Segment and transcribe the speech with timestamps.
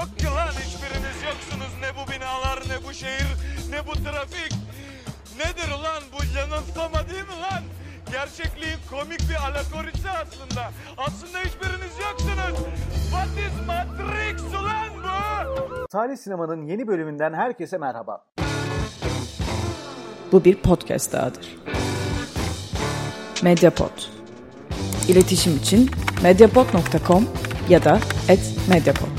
[0.00, 1.72] yok ki lan hiçbiriniz yoksunuz.
[1.80, 3.28] Ne bu binalar ne bu şehir
[3.70, 4.52] ne bu trafik.
[5.38, 7.62] Nedir ulan bu yanılsama değil mi lan?
[8.12, 10.70] Gerçekliğin komik bir alakorisi aslında.
[10.98, 12.58] Aslında hiçbiriniz yoksunuz.
[13.10, 15.86] What is Matrix ulan bu?
[15.86, 18.24] Tarih Sinema'nın yeni bölümünden herkese merhaba.
[20.32, 21.56] Bu bir podcast dahadır.
[23.42, 24.02] Mediapod.
[25.08, 25.90] İletişim için
[26.22, 27.28] mediapod.com
[27.68, 27.98] ya da
[28.68, 29.09] @mediapod.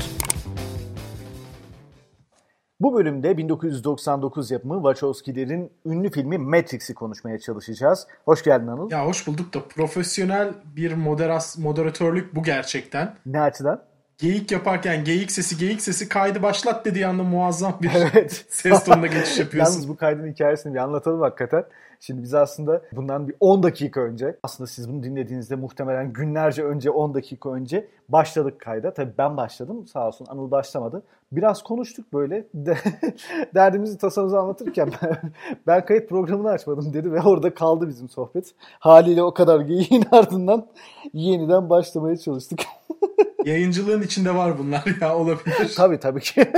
[2.82, 8.06] Bu bölümde 1999 yapımı Wachowski'lerin ünlü filmi Matrix'i konuşmaya çalışacağız.
[8.24, 8.90] Hoş geldin Anıl.
[8.90, 13.14] Ya hoş bulduk da profesyonel bir moderas, moderatörlük bu gerçekten.
[13.26, 13.82] Ne açıdan?
[14.18, 18.46] Geyik yaparken geyik sesi geyik sesi kaydı başlat dediği anda muazzam bir Evet.
[18.50, 19.72] ses tonuna geçiş yapıyorsun.
[19.72, 21.64] Yalnız bu kaydın hikayesini bir anlatalım hakikaten.
[22.04, 26.90] Şimdi biz aslında bundan bir 10 dakika önce, aslında siz bunu dinlediğinizde muhtemelen günlerce önce
[26.90, 28.94] 10 dakika önce başladık kayda.
[28.94, 31.02] Tabii ben başladım sağ olsun Anıl başlamadı.
[31.32, 32.76] Biraz konuştuk böyle de,
[33.54, 35.18] derdimizi tasamızı anlatırken ben,
[35.66, 38.54] ben kayıt programını açmadım dedi ve orada kaldı bizim sohbet.
[38.78, 40.66] Haliyle o kadar geyiğin ardından
[41.12, 42.60] yeniden başlamaya çalıştık.
[43.44, 45.72] Yayıncılığın içinde var bunlar ya olabilir.
[45.76, 46.52] tabii tabii ki.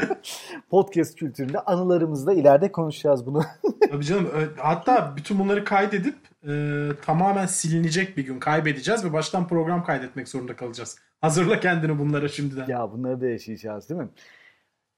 [0.70, 3.42] Podcast kültüründe anılarımızda ileride konuşacağız bunu.
[3.90, 4.28] Tabii canım.
[4.56, 6.16] Hatta bütün bunları kaydedip
[6.48, 10.98] e, tamamen silinecek bir gün kaybedeceğiz ve baştan program kaydetmek zorunda kalacağız.
[11.20, 12.66] Hazırla kendini bunlara şimdiden.
[12.66, 14.08] Ya bunları da yaşayacağız değil mi?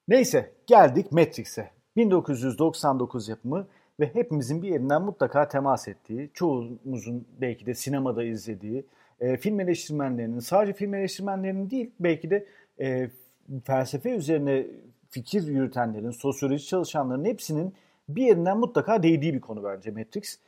[0.08, 1.70] Neyse geldik Matrix'e.
[1.96, 3.67] 1999 yapımı
[4.00, 8.84] ve hepimizin bir yerinden mutlaka temas ettiği, çoğumuzun belki de sinemada izlediği,
[9.20, 12.46] e, film eleştirmenlerinin, sadece film eleştirmenlerinin değil belki de
[12.80, 13.10] e,
[13.64, 14.66] felsefe üzerine
[15.10, 17.74] fikir yürütenlerin, sosyoloji çalışanların hepsinin
[18.08, 20.38] bir yerinden mutlaka değdiği bir konu bence Matrix.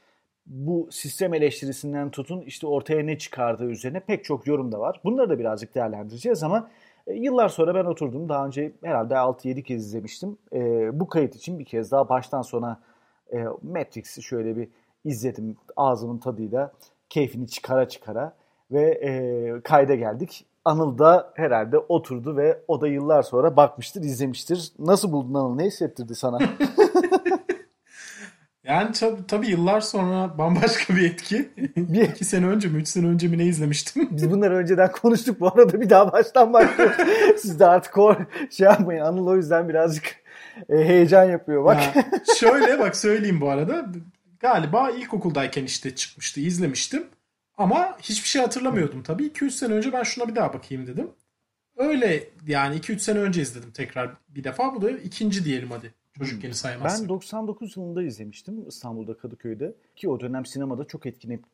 [0.46, 5.00] Bu sistem eleştirisinden tutun işte ortaya ne çıkardığı üzerine pek çok yorum da var.
[5.04, 6.70] Bunları da birazcık değerlendireceğiz ama
[7.06, 8.28] e, yıllar sonra ben oturdum.
[8.28, 10.38] Daha önce herhalde 6-7 kez izlemiştim.
[10.52, 10.60] E,
[11.00, 12.80] bu kayıt için bir kez daha baştan sona
[13.34, 14.68] e, Matrix'i şöyle bir
[15.04, 16.72] izledim ağzımın tadıyla.
[17.08, 18.32] Keyfini çıkara çıkara
[18.70, 19.12] ve e,
[19.60, 20.46] kayda geldik.
[20.64, 24.72] Anıl da herhalde oturdu ve o da yıllar sonra bakmıştır, izlemiştir.
[24.78, 25.54] Nasıl buldun Anıl?
[25.54, 26.38] Ne hissettirdi sana?
[28.64, 31.50] Yani tabii, tabii yıllar sonra bambaşka bir etki.
[31.76, 34.08] Bir- İki sene önce mi, üç sene önce mi ne izlemiştim?
[34.10, 36.96] Biz bunları önceden konuştuk bu arada bir daha baştan başlıyoruz.
[37.38, 38.16] Siz de artık o
[38.50, 39.00] şey yapmayın.
[39.00, 40.16] Anıl o yüzden birazcık
[40.68, 41.96] heyecan yapıyor bak.
[41.96, 42.04] Ya,
[42.36, 43.86] şöyle bak söyleyeyim bu arada.
[44.40, 47.06] Galiba ilkokuldayken işte çıkmıştı, izlemiştim.
[47.56, 49.26] Ama hiçbir şey hatırlamıyordum tabii.
[49.26, 51.10] 2-3 sene önce ben şuna bir daha bakayım dedim.
[51.76, 54.74] Öyle yani 2-3 sene önce izledim tekrar bir defa.
[54.74, 55.94] Bu da ikinci diyelim hadi.
[56.18, 57.00] Çocuk yeni saymazsak.
[57.00, 59.74] Ben 99 yılında izlemiştim İstanbul'da Kadıköy'de.
[59.96, 61.44] Ki o dönem sinemada çok etkilenip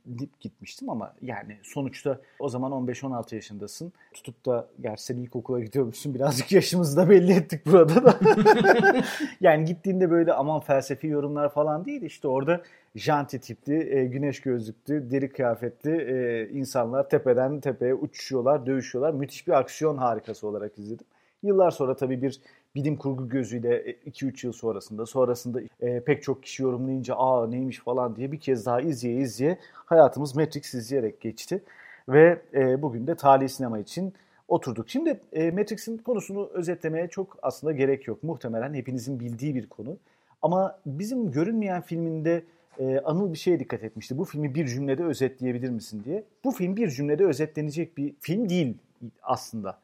[0.41, 3.93] gitmiştim ama yani sonuçta o zaman 15-16 yaşındasın.
[4.15, 8.19] Tutup da gerçi sen ilkokula gidiyormuşsun birazcık yaşımızı da belli ettik burada da.
[9.41, 12.62] yani gittiğinde böyle aman felsefi yorumlar falan değil işte orada
[12.94, 19.15] janti tipli, e, güneş gözlüklü, deri kıyafetli e, insanlar tepeden tepeye uçuşuyorlar, dövüşüyorlar.
[19.15, 21.06] Müthiş bir aksiyon harikası olarak izledim.
[21.42, 22.41] Yıllar sonra tabii bir
[22.75, 28.16] bilim kurgu gözüyle 2-3 yıl sonrasında sonrasında e, pek çok kişi yorumlayınca aa neymiş falan
[28.16, 31.62] diye bir kez daha izleye izleye hayatımız Matrix izleyerek geçti.
[32.09, 34.14] Ve e, bugün de tarihi sinema için
[34.48, 34.91] oturduk.
[34.91, 38.22] Şimdi e, Matrix'in konusunu özetlemeye çok aslında gerek yok.
[38.22, 39.97] Muhtemelen hepinizin bildiği bir konu.
[40.42, 42.42] Ama bizim görünmeyen filminde
[42.78, 44.19] e, Anıl bir şeye dikkat etmişti.
[44.19, 46.25] Bu filmi bir cümlede özetleyebilir misin diye.
[46.44, 48.75] Bu film bir cümlede özetlenecek bir film değil
[49.22, 49.78] aslında.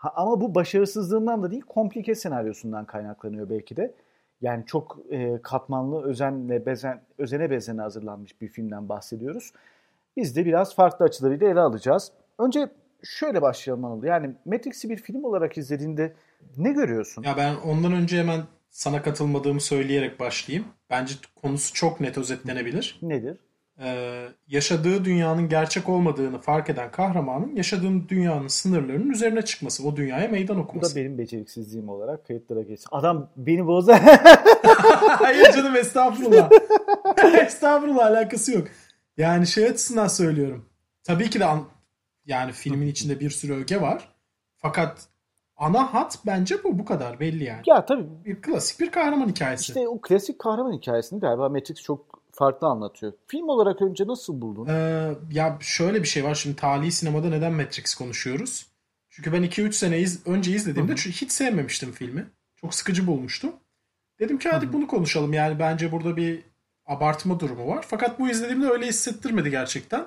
[0.00, 3.94] Ha, ama bu başarısızlığından da değil, komplike senaryosundan kaynaklanıyor belki de.
[4.40, 9.52] Yani çok e, katmanlı, özenle bezen, özene bezene hazırlanmış bir filmden bahsediyoruz.
[10.16, 12.12] Biz de biraz farklı açılarıyla ele alacağız.
[12.38, 12.68] Önce
[13.02, 14.04] şöyle başlayalım Anıl.
[14.04, 16.12] Yani Matrix'i bir film olarak izlediğinde
[16.56, 17.22] ne görüyorsun?
[17.22, 18.40] Ya ben ondan önce hemen
[18.70, 20.68] sana katılmadığımı söyleyerek başlayayım.
[20.90, 22.98] Bence konusu çok net özetlenebilir.
[23.02, 23.38] Nedir?
[23.82, 30.28] Ee, yaşadığı dünyanın gerçek olmadığını fark eden kahramanın yaşadığın dünyanın sınırlarının üzerine çıkması, o dünyaya
[30.28, 30.96] meydan Bu da okuması.
[30.96, 32.88] benim beceriksizliğim olarak kayıtlara geçsin.
[32.92, 33.92] Adam beni bozdu.
[35.08, 36.50] Hayır canım estağfurullah.
[37.46, 38.68] estağfurullah alakası yok.
[39.16, 40.64] Yani şey açısından söylüyorum.
[41.04, 41.64] Tabii ki de an-
[42.26, 44.08] yani filmin içinde bir sürü öge var.
[44.56, 45.08] Fakat
[45.56, 47.62] ana hat bence bu bu kadar belli yani.
[47.66, 49.60] ya tabii Bir klasik bir kahraman hikayesi.
[49.62, 53.12] işte o klasik kahraman hikayesini galiba Matrix çok farklı anlatıyor.
[53.26, 54.66] Film olarak önce nasıl buldun?
[54.66, 58.66] Ee, ya şöyle bir şey var şimdi tarihi sinemada neden Matrix konuşuyoruz?
[59.10, 62.26] Çünkü ben 2-3 sene iz- önce izlediğimde çünkü hiç sevmemiştim filmi.
[62.56, 63.52] Çok sıkıcı bulmuştum.
[64.20, 65.32] Dedim ki hadi bunu konuşalım.
[65.32, 66.42] Yani bence burada bir
[66.86, 67.84] abartma durumu var.
[67.88, 70.06] Fakat bu izlediğimde öyle hissettirmedi gerçekten.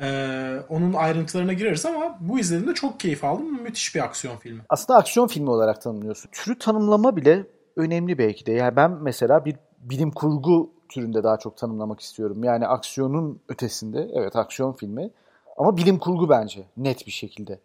[0.00, 3.62] Ee, onun ayrıntılarına gireriz ama bu izlediğimde çok keyif aldım.
[3.62, 4.60] Müthiş bir aksiyon filmi.
[4.68, 6.28] Aslında aksiyon filmi olarak tanımlıyorsun.
[6.32, 7.46] Türü tanımlama bile
[7.76, 8.52] önemli belki de.
[8.52, 12.44] Yani ben mesela bir bilim kurgu türünde daha çok tanımlamak istiyorum.
[12.44, 15.10] Yani aksiyonun ötesinde, evet aksiyon filmi
[15.56, 17.60] ama bilim kurgu bence net bir şekilde.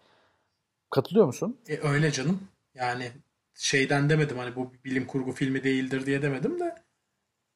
[0.89, 1.57] Katılıyor musun?
[1.69, 2.39] E, öyle canım.
[2.75, 3.12] Yani
[3.53, 6.75] şeyden demedim hani bu bilim kurgu filmi değildir diye demedim de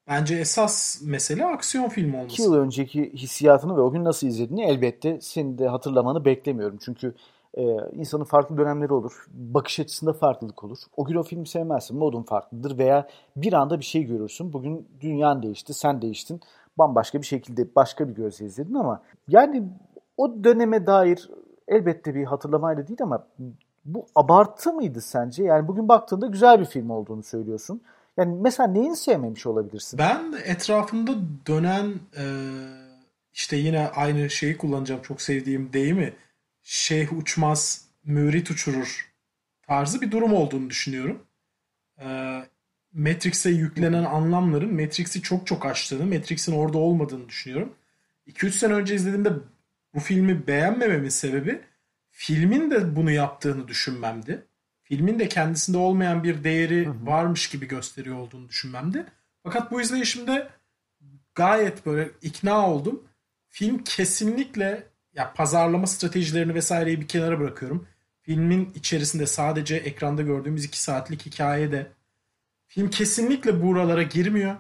[0.08, 2.34] bence esas mesele aksiyon filmi olması.
[2.34, 6.80] İki yıl önceki hissiyatını ve o gün nasıl izlediğini elbette senin de hatırlamanı beklemiyorum.
[6.86, 7.16] Çünkü
[7.58, 7.64] e,
[7.94, 9.26] insanın farklı dönemleri olur.
[9.34, 10.78] Bakış açısında farklılık olur.
[10.98, 11.98] O gün o filmi sevmezsin.
[11.98, 14.54] Modun farklıdır veya bir anda bir şey görürsün.
[14.54, 16.42] Bugün dünyan değişti, sen değiştin.
[16.78, 19.64] Bambaşka bir şekilde başka bir gözle izledin ama yani
[20.18, 21.30] o döneme dair
[21.68, 23.28] elbette bir hatırlamayla değil ama
[23.86, 25.44] bu abartı mıydı sence?
[25.44, 27.82] Yani bugün baktığında güzel bir film olduğunu söylüyorsun.
[28.18, 30.00] Yani mesela neyini sevmemiş olabilirsin?
[30.00, 31.12] Ben etrafımda
[31.48, 31.88] dönen
[32.18, 32.26] e,
[33.34, 36.14] işte yine aynı şeyi kullanacağım çok sevdiğim deyimi
[36.64, 39.12] şeyh uçmaz mürit uçurur
[39.62, 41.24] tarzı bir durum olduğunu düşünüyorum.
[42.00, 42.40] E,
[42.94, 47.74] Matrix'e yüklenen anlamların Matrix'i çok çok aştığını, Matrix'in orada olmadığını düşünüyorum.
[48.28, 49.34] 2-3 sene önce izlediğimde
[49.94, 51.62] bu filmi beğenmememin sebebi
[52.10, 54.46] filmin de bunu yaptığını düşünmemdi.
[54.84, 59.06] Filmin de kendisinde olmayan bir değeri varmış gibi gösteriyor olduğunu düşünmemdi.
[59.44, 60.50] Fakat bu izleyişimde
[61.36, 63.04] gayet böyle ikna oldum.
[63.50, 67.88] Film kesinlikle ya pazarlama stratejilerini vesaireyi bir kenara bırakıyorum.
[68.22, 71.92] Filmin içerisinde sadece ekranda gördüğümüz iki saatlik hikayede
[72.68, 74.56] film kesinlikle buralara girmiyor.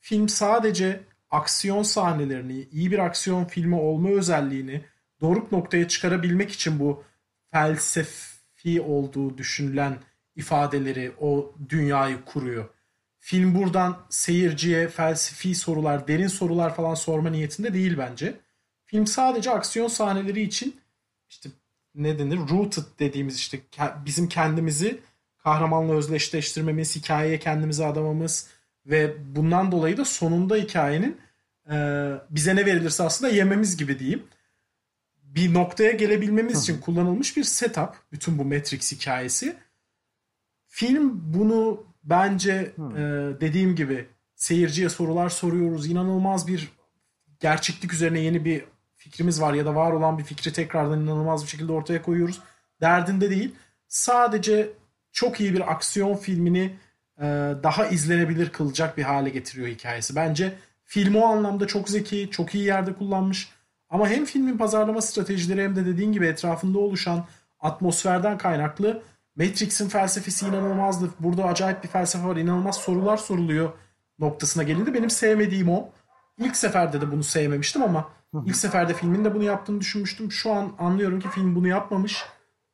[0.00, 1.00] Film sadece
[1.30, 4.84] aksiyon sahnelerini, iyi bir aksiyon filmi olma özelliğini
[5.20, 7.04] doruk noktaya çıkarabilmek için bu
[7.52, 9.98] felsefi olduğu düşünülen
[10.36, 12.68] ifadeleri, o dünyayı kuruyor.
[13.18, 18.40] Film buradan seyirciye felsefi sorular, derin sorular falan sorma niyetinde değil bence.
[18.86, 20.76] Film sadece aksiyon sahneleri için
[21.28, 21.48] işte
[21.94, 22.38] ne denir?
[22.38, 23.60] Rooted dediğimiz işte
[24.04, 25.00] bizim kendimizi
[25.38, 28.48] kahramanla özdeşleştirmemiz, hikayeye kendimizi adamamız
[28.86, 31.20] ve bundan dolayı da sonunda hikayenin
[31.70, 31.74] e,
[32.30, 34.22] bize ne verilirse aslında yememiz gibi diyeyim.
[35.22, 39.56] Bir noktaya gelebilmemiz için kullanılmış bir setup bütün bu Matrix hikayesi.
[40.66, 43.00] Film bunu bence e,
[43.40, 45.86] dediğim gibi seyirciye sorular soruyoruz.
[45.86, 46.72] İnanılmaz bir
[47.40, 48.64] gerçeklik üzerine yeni bir
[49.06, 52.40] fikrimiz var ya da var olan bir fikri tekrardan inanılmaz bir şekilde ortaya koyuyoruz.
[52.80, 53.54] Derdinde değil.
[53.88, 54.70] Sadece
[55.12, 56.76] çok iyi bir aksiyon filmini
[57.18, 57.24] e,
[57.62, 60.16] daha izlenebilir kılacak bir hale getiriyor hikayesi.
[60.16, 60.54] Bence
[60.84, 63.48] film o anlamda çok zeki, çok iyi yerde kullanmış.
[63.90, 67.26] Ama hem filmin pazarlama stratejileri hem de dediğin gibi etrafında oluşan
[67.60, 69.02] atmosferden kaynaklı
[69.36, 71.10] Matrix'in felsefesi inanılmazdı.
[71.20, 72.36] Burada acayip bir felsefe var.
[72.36, 73.72] İnanılmaz sorular soruluyor
[74.18, 74.94] noktasına gelindi.
[74.94, 75.88] Benim sevmediğim o.
[76.38, 78.15] İlk seferde de bunu sevmemiştim ama
[78.46, 80.32] ilk seferde filmin de bunu yaptığını düşünmüştüm.
[80.32, 82.24] Şu an anlıyorum ki film bunu yapmamış.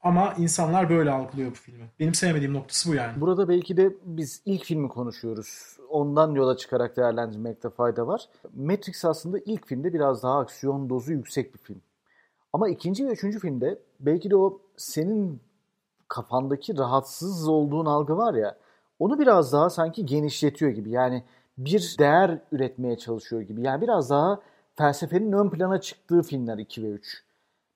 [0.02, 1.90] Ama insanlar böyle algılıyor bu filmi.
[2.00, 3.20] Benim sevmediğim noktası bu yani.
[3.20, 5.76] Burada belki de biz ilk filmi konuşuyoruz.
[5.88, 8.28] Ondan yola çıkarak değerlendirmekte fayda var.
[8.54, 11.80] Matrix aslında ilk filmde biraz daha aksiyon dozu yüksek bir film.
[12.52, 15.40] Ama ikinci ve üçüncü filmde belki de o senin
[16.08, 18.56] kafandaki rahatsız olduğun algı var ya
[18.98, 20.90] onu biraz daha sanki genişletiyor gibi.
[20.90, 21.24] Yani
[21.58, 23.62] bir değer üretmeye çalışıyor gibi.
[23.62, 24.40] Yani biraz daha
[24.76, 27.22] felsefenin ön plana çıktığı filmler 2 ve 3.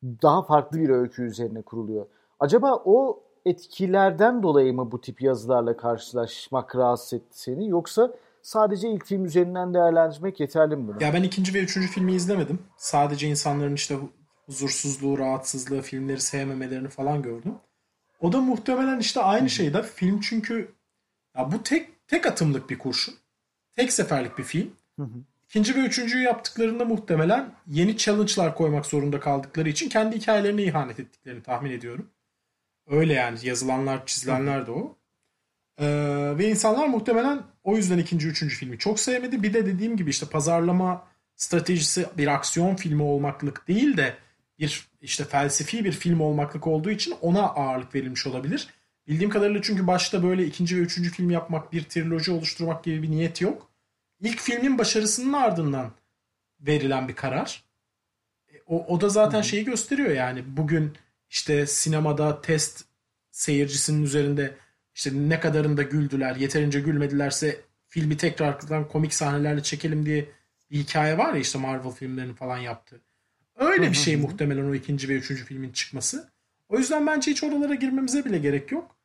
[0.03, 2.07] Daha farklı bir öykü üzerine kuruluyor.
[2.41, 8.13] Acaba o etkilerden dolayı mı bu tip yazılarla karşılaşmak rahatsız etti seni yoksa
[8.43, 11.05] sadece ilk film üzerinden değerlendirmek yeterli mi buna?
[11.05, 12.59] Ya ben ikinci ve üçüncü filmi izlemedim.
[12.77, 13.99] Sadece insanların işte
[14.47, 17.55] huzursuzluğu, rahatsızlığı, filmleri sevmemelerini falan gördüm.
[18.21, 19.83] O da muhtemelen işte aynı şeyde.
[19.83, 20.75] Film çünkü
[21.37, 23.15] ya bu tek tek atımlık bir kurşun.
[23.77, 24.71] Tek seferlik bir film.
[24.99, 25.19] Hı hı.
[25.49, 31.43] İkinci ve üçüncüyü yaptıklarında muhtemelen yeni challenge'lar koymak zorunda kaldıkları için kendi hikayelerine ihanet ettiklerini
[31.43, 32.11] tahmin ediyorum.
[32.87, 34.97] Öyle yani yazılanlar, çizilenler de o.
[35.79, 35.87] Ee,
[36.39, 39.43] ve insanlar muhtemelen o yüzden ikinci, üçüncü filmi çok sevmedi.
[39.43, 44.15] Bir de dediğim gibi işte pazarlama stratejisi bir aksiyon filmi olmaklık değil de
[44.59, 48.69] bir işte felsefi bir film olmaklık olduğu için ona ağırlık verilmiş olabilir.
[49.09, 53.11] Bildiğim kadarıyla çünkü başta böyle ikinci ve üçüncü film yapmak, bir triloji oluşturmak gibi bir
[53.11, 53.71] niyet yok.
[54.21, 55.93] İlk filmin başarısının ardından
[56.61, 57.65] verilen bir karar.
[58.49, 60.93] E, o, o da zaten şeyi gösteriyor yani bugün
[61.31, 62.85] işte sinemada test
[63.31, 64.57] seyircisinin üzerinde
[64.95, 70.29] işte ne kadarında güldüler, yeterince gülmedilerse filmi tekrardan komik sahnelerle çekelim diye
[70.71, 73.01] bir hikaye var ya işte Marvel filmlerinin falan yaptığı.
[73.57, 76.31] Öyle bir şey muhtemelen o ikinci ve üçüncü filmin çıkması.
[76.69, 78.96] O yüzden bence hiç oralara girmemize bile gerek yok.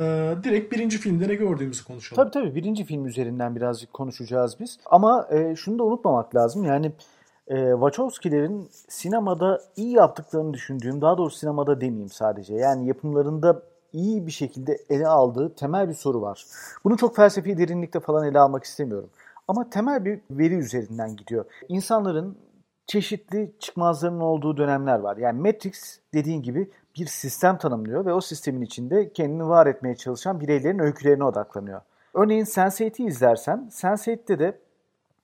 [0.00, 2.22] Ee, direkt birinci filmde ne gördüğümüzü konuşalım.
[2.22, 4.78] Tabii tabii birinci film üzerinden birazcık konuşacağız biz.
[4.86, 6.92] Ama e, şunu da unutmamak lazım yani
[7.48, 12.54] e, Wachowski'lerin sinemada iyi yaptıklarını düşündüğüm, daha doğrusu sinemada demeyeyim sadece.
[12.54, 13.62] Yani yapımlarında
[13.92, 16.44] iyi bir şekilde ele aldığı temel bir soru var.
[16.84, 19.08] Bunu çok felsefi derinlikte falan ele almak istemiyorum.
[19.48, 21.44] Ama temel bir veri üzerinden gidiyor.
[21.68, 22.36] İnsanların
[22.86, 25.16] çeşitli çıkmazlarının olduğu dönemler var.
[25.16, 30.40] Yani Matrix dediğin gibi bir sistem tanımlıyor ve o sistemin içinde kendini var etmeye çalışan
[30.40, 31.80] bireylerin öykülerine odaklanıyor.
[32.14, 34.58] Örneğin Sense8'i izlersen Sense8'de de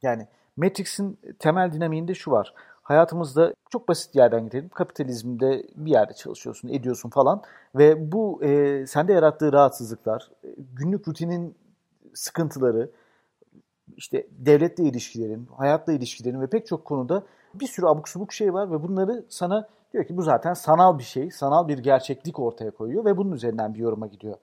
[0.03, 0.27] yani
[0.57, 2.55] Matrix'in temel dinamiğinde şu var.
[2.83, 4.69] Hayatımızda çok basit yerden gidelim.
[4.69, 7.43] Kapitalizmde bir yerde çalışıyorsun, ediyorsun falan
[7.75, 11.55] ve bu e, sende yarattığı rahatsızlıklar, günlük rutinin
[12.15, 12.91] sıkıntıları,
[13.97, 17.23] işte devletle ilişkilerin, hayatla ilişkilerin ve pek çok konuda
[17.55, 21.03] bir sürü abuk subuk şey var ve bunları sana diyor ki bu zaten sanal bir
[21.03, 24.37] şey, sanal bir gerçeklik ortaya koyuyor ve bunun üzerinden bir yoruma gidiyor.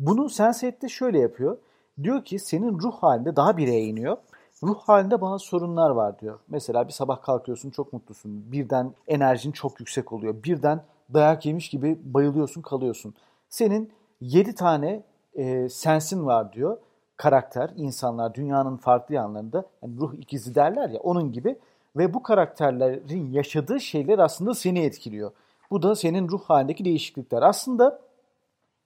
[0.00, 1.58] Bunu Sense8'de şöyle yapıyor.
[2.02, 4.16] Diyor ki senin ruh halinde daha bireye iniyor.
[4.62, 6.38] Ruh halinde bazı sorunlar var diyor.
[6.48, 8.52] Mesela bir sabah kalkıyorsun çok mutlusun.
[8.52, 10.42] Birden enerjin çok yüksek oluyor.
[10.42, 10.82] Birden
[11.14, 13.14] dayak yemiş gibi bayılıyorsun kalıyorsun.
[13.48, 15.02] Senin 7 tane
[15.34, 16.78] e, sensin var diyor.
[17.16, 21.58] Karakter, insanlar dünyanın farklı yanlarında yani ruh ikizi derler ya onun gibi
[21.96, 25.30] ve bu karakterlerin yaşadığı şeyler aslında seni etkiliyor.
[25.70, 27.42] Bu da senin ruh halindeki değişiklikler.
[27.42, 28.00] Aslında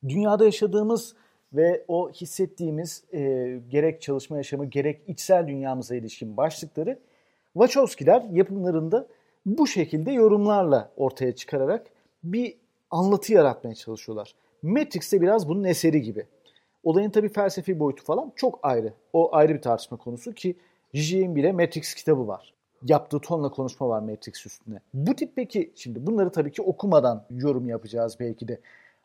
[0.09, 1.15] dünyada yaşadığımız
[1.53, 3.21] ve o hissettiğimiz e,
[3.69, 6.99] gerek çalışma yaşamı gerek içsel dünyamıza ilişkin başlıkları
[7.53, 9.07] Wachowski'ler yapımlarında
[9.47, 11.87] bu şekilde yorumlarla ortaya çıkararak
[12.25, 12.57] bir
[12.91, 14.35] anlatı yaratmaya çalışıyorlar.
[14.63, 16.27] Matrix de biraz bunun eseri gibi.
[16.83, 18.93] Olayın tabii felsefi boyutu falan çok ayrı.
[19.13, 20.57] O ayrı bir tartışma konusu ki
[20.93, 22.55] J.J.'in bile Matrix kitabı var.
[22.85, 24.81] Yaptığı tonla konuşma var Matrix üstüne.
[24.95, 28.61] Bu tip peki şimdi bunları tabii ki okumadan yorum yapacağız belki de.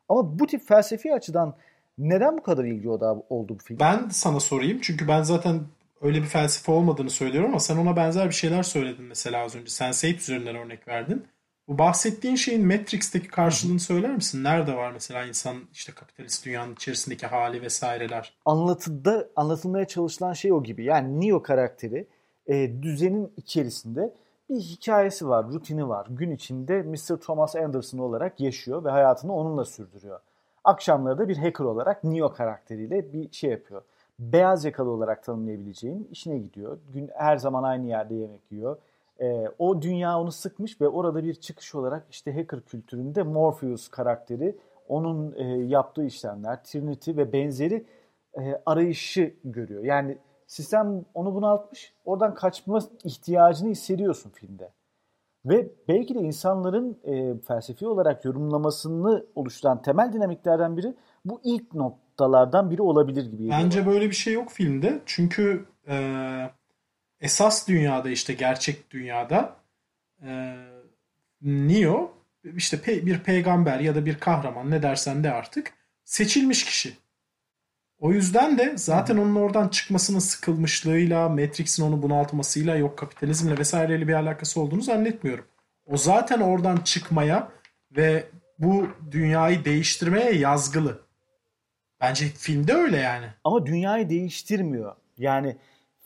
[0.09, 1.55] Ama bu tip felsefi açıdan
[1.97, 3.79] neden bu kadar ilgi odağı oldu bu film?
[3.79, 5.61] Ben sana sorayım çünkü ben zaten
[6.01, 9.65] öyle bir felsefe olmadığını söylüyorum ama sen ona benzer bir şeyler söyledin mesela az önce.
[9.71, 11.25] Sense8 üzerinden örnek verdin.
[11.67, 14.43] Bu bahsettiğin şeyin Matrix'teki karşılığını söyler misin?
[14.43, 18.33] Nerede var mesela insan işte kapitalist dünyanın içerisindeki hali vesaireler?
[18.45, 20.83] Anlatıda anlatılmaya çalışılan şey o gibi.
[20.83, 22.07] Yani Neo karakteri
[22.47, 24.13] e, düzenin içerisinde
[24.49, 26.07] bir hikayesi var, rutini var.
[26.09, 27.17] Gün içinde Mr.
[27.17, 30.19] Thomas Anderson olarak yaşıyor ve hayatını onunla sürdürüyor.
[30.63, 33.81] Akşamları da bir hacker olarak Neo karakteriyle bir şey yapıyor.
[34.19, 36.77] Beyaz yakalı olarak tanımlayabileceğin işine gidiyor.
[36.93, 38.77] Gün her zaman aynı yerde yemek yiyor.
[39.21, 44.55] E, o dünya onu sıkmış ve orada bir çıkış olarak işte hacker kültüründe Morpheus karakteri
[44.87, 47.85] onun e, yaptığı işlemler, Trinity ve benzeri
[48.39, 49.83] e, arayışı görüyor.
[49.83, 51.93] Yani sistem onu bunaltmış.
[52.05, 54.71] Oradan kaçma ihtiyacını hissediyorsun filmde.
[55.45, 60.93] Ve belki de insanların e, felsefi olarak yorumlamasını oluşturan temel dinamiklerden biri
[61.25, 63.49] bu ilk noktalardan biri olabilir gibi.
[63.49, 65.01] Bence böyle bir şey yok filmde.
[65.05, 65.97] Çünkü e,
[67.19, 69.55] esas dünyada işte gerçek dünyada
[70.23, 70.55] e,
[71.41, 72.11] Neo
[72.43, 75.73] işte pe, bir peygamber ya da bir kahraman ne dersen de artık
[76.03, 76.97] seçilmiş kişi.
[78.05, 84.13] O yüzden de zaten onun oradan çıkmasının sıkılmışlığıyla, Matrix'in onu bunaltmasıyla, yok kapitalizmle vesaireyle bir
[84.13, 85.45] alakası olduğunu zannetmiyorum.
[85.85, 87.51] O zaten oradan çıkmaya
[87.97, 88.27] ve
[88.59, 91.01] bu dünyayı değiştirmeye yazgılı.
[92.01, 93.25] Bence filmde öyle yani.
[93.43, 94.95] Ama dünyayı değiştirmiyor.
[95.17, 95.57] Yani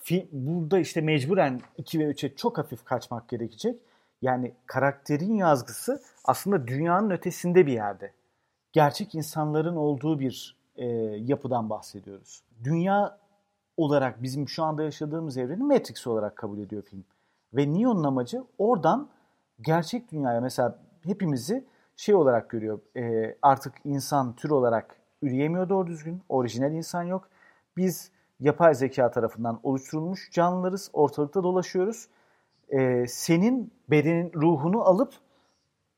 [0.01, 3.75] fi, burada işte mecburen 2 ve 3'e çok hafif kaçmak gerekecek.
[4.21, 8.13] Yani karakterin yazgısı aslında dünyanın ötesinde bir yerde.
[8.73, 10.85] Gerçek insanların olduğu bir e,
[11.17, 12.43] yapıdan bahsediyoruz.
[12.63, 13.17] Dünya
[13.77, 17.05] olarak bizim şu anda yaşadığımız evreni Matrix olarak kabul ediyor film.
[17.53, 19.09] Ve Neo'nun amacı oradan
[19.61, 22.79] gerçek dünyaya mesela hepimizi şey olarak görüyor.
[22.97, 26.21] E, artık insan tür olarak üreyemiyor doğru düzgün.
[26.29, 27.29] Orijinal insan yok.
[27.77, 30.89] Biz yapay zeka tarafından oluşturulmuş canlılarız.
[30.93, 32.07] Ortalıkta dolaşıyoruz.
[32.69, 35.13] E, senin bedenin ruhunu alıp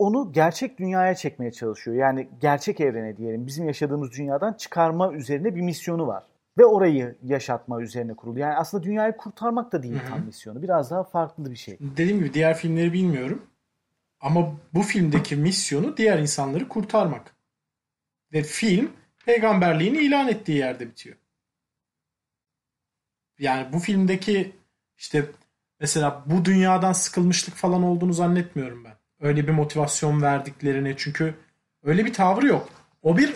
[0.02, 1.98] onu gerçek dünyaya çekmeye çalışıyor.
[1.98, 6.24] Yani gerçek evrene diyelim bizim yaşadığımız dünyadan çıkarma üzerine bir misyonu var.
[6.58, 8.40] Ve orayı yaşatma üzerine kurulu.
[8.40, 10.10] Yani aslında dünyayı kurtarmak da değil Hı-hı.
[10.10, 10.62] tam misyonu.
[10.62, 11.78] Biraz daha farklı bir şey.
[11.80, 13.46] Dediğim gibi diğer filmleri bilmiyorum.
[14.20, 17.36] Ama bu filmdeki misyonu diğer insanları kurtarmak.
[18.34, 18.92] Ve film
[19.26, 21.16] peygamberliğini ilan ettiği yerde bitiyor.
[23.40, 24.56] Yani bu filmdeki
[24.98, 25.26] işte
[25.80, 31.36] mesela bu dünyadan sıkılmışlık falan olduğunu zannetmiyorum ben öyle bir motivasyon verdiklerini çünkü
[31.84, 32.70] öyle bir tavrı yok.
[33.04, 33.34] O bir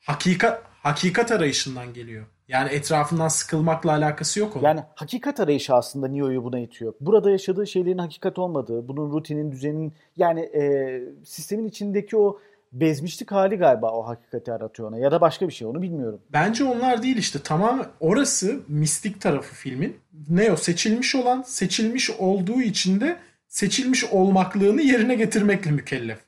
[0.00, 2.26] hakikat hakikat arayışından geliyor.
[2.48, 4.64] Yani etrafından sıkılmakla alakası yok onun.
[4.64, 6.94] Yani hakikat arayışı aslında Neo'yu buna itiyor.
[7.00, 12.40] Burada yaşadığı şeylerin hakikat olmadığı, bunun rutinin, düzenin yani e, sistemin içindeki o
[12.72, 14.98] bezmişlik hali galiba o hakikati aratıyor ona.
[14.98, 16.20] Ya da başka bir şey onu bilmiyorum.
[16.32, 17.38] Bence onlar değil işte.
[17.44, 19.96] Tamam orası mistik tarafı filmin.
[20.28, 23.16] Neo seçilmiş olan seçilmiş olduğu için de
[23.52, 26.18] seçilmiş olmaklığını yerine getirmekle mükellef.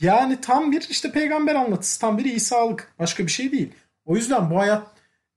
[0.00, 2.00] Yani tam bir işte peygamber anlatısı.
[2.00, 2.92] Tam bir İsa'lık.
[2.98, 3.72] Başka bir şey değil.
[4.04, 4.86] O yüzden bu hayat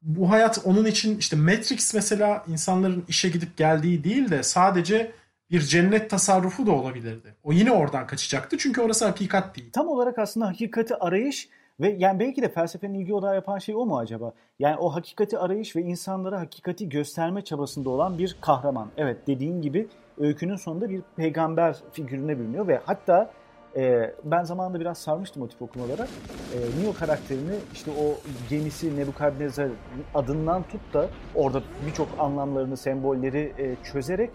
[0.02, 5.12] bu hayat onun için işte Matrix mesela insanların işe gidip geldiği değil de sadece
[5.52, 7.36] bir cennet tasarrufu da olabilirdi.
[7.44, 9.72] O yine oradan kaçacaktı çünkü orası hakikat değil.
[9.72, 11.50] Tam olarak aslında hakikati arayış
[11.80, 14.34] ve yani belki de felsefenin ilgi odağı yapan şey o mu acaba?
[14.60, 18.88] Yani o hakikati arayış ve insanlara hakikati gösterme çabasında olan bir kahraman.
[18.98, 19.88] Evet dediğin gibi
[20.20, 23.32] öykünün sonunda bir peygamber figürüne bürünüyor ve hatta
[23.76, 26.08] e, ben zamanında biraz sarmıştım o tip okumalara.
[26.54, 28.18] E, Neo karakterini işte o
[28.50, 29.70] gemisi Nebukadnezar
[30.16, 34.30] adından tut da orada birçok anlamlarını, sembolleri e, çözerek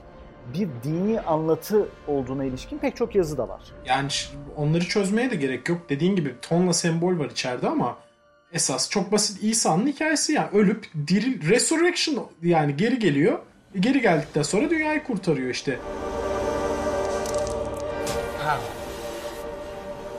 [0.55, 3.63] bir dini anlatı olduğuna ilişkin pek çok yazı da var.
[3.87, 4.09] Yani
[4.57, 5.79] onları çözmeye de gerek yok.
[5.89, 7.97] Dediğin gibi tonla sembol var içeride ama
[8.53, 13.39] esas çok basit İsa'nın hikayesi yani ölüp diri resurrection yani geri geliyor.
[13.81, 15.79] Geri geldikten sonra dünyayı kurtarıyor işte.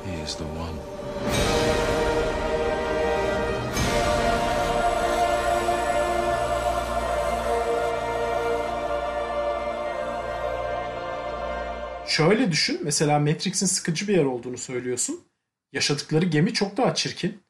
[0.05, 0.79] He is the one.
[12.07, 12.79] Şöyle düşün.
[12.83, 15.21] Mesela Matrix'in sıkıcı bir yer olduğunu söylüyorsun.
[15.73, 17.43] Yaşadıkları gemi çok daha çirkin.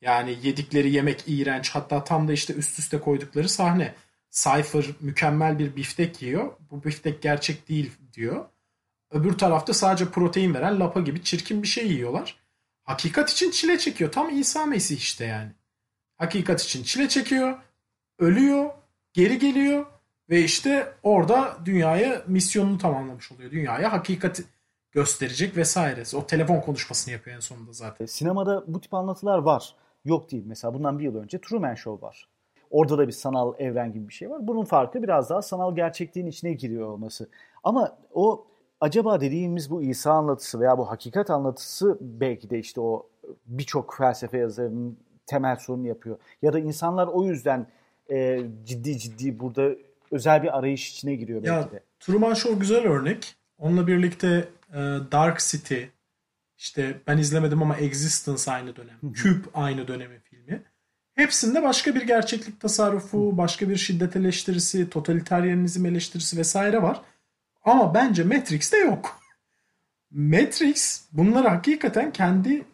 [0.00, 1.70] Yani yedikleri yemek iğrenç.
[1.70, 3.94] Hatta tam da işte üst üste koydukları sahne.
[4.34, 6.52] Cypher mükemmel bir biftek yiyor.
[6.70, 8.44] Bu biftek gerçek değil diyor.
[9.10, 12.36] Öbür tarafta sadece protein veren lapa gibi çirkin bir şey yiyorlar.
[12.82, 14.12] Hakikat için çile çekiyor.
[14.12, 15.52] Tam İsa Mesih işte yani.
[16.16, 17.58] Hakikat için çile çekiyor.
[18.18, 18.70] Ölüyor.
[19.12, 19.86] Geri geliyor.
[20.30, 23.50] Ve işte orada dünyaya misyonunu tamamlamış oluyor.
[23.50, 24.44] Dünyaya hakikati
[24.92, 26.02] gösterecek vesaire.
[26.14, 28.06] O telefon konuşmasını yapıyor en sonunda zaten.
[28.06, 29.74] Sinemada bu tip anlatılar var.
[30.04, 30.44] Yok değil.
[30.46, 32.28] Mesela bundan bir yıl önce Truman Show var.
[32.70, 34.46] Orada da bir sanal evren gibi bir şey var.
[34.46, 37.28] Bunun farkı biraz daha sanal gerçekliğin içine giriyor olması.
[37.64, 38.46] Ama o
[38.80, 43.06] acaba dediğimiz bu İsa anlatısı veya bu hakikat anlatısı belki de işte o
[43.46, 46.18] birçok felsefe yazarının temel sorunu yapıyor.
[46.42, 47.66] Ya da insanlar o yüzden
[48.10, 49.70] e, ciddi ciddi burada
[50.10, 51.82] özel bir arayış içine giriyor belki Ya de.
[52.00, 53.36] Truman Show güzel örnek.
[53.58, 54.78] Onunla birlikte e,
[55.12, 55.82] Dark City,
[56.58, 59.12] işte ben izlemedim ama Existence aynı dönem.
[59.12, 60.62] Cube aynı dönemin filmi.
[61.14, 67.02] Hepsinde başka bir gerçeklik tasarrufu, başka bir şiddet eleştirisi, totaliteryenizm eleştirisi vesaire var.
[67.62, 69.20] Ama bence Matrix'te yok.
[70.10, 72.64] Matrix bunları hakikaten kendi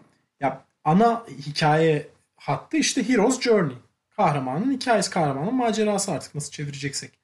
[0.40, 3.76] ya ana hikaye hattı işte Hero's Journey.
[4.10, 7.18] Kahramanın hikayesi, kahramanın macerası artık nasıl çevireceksek.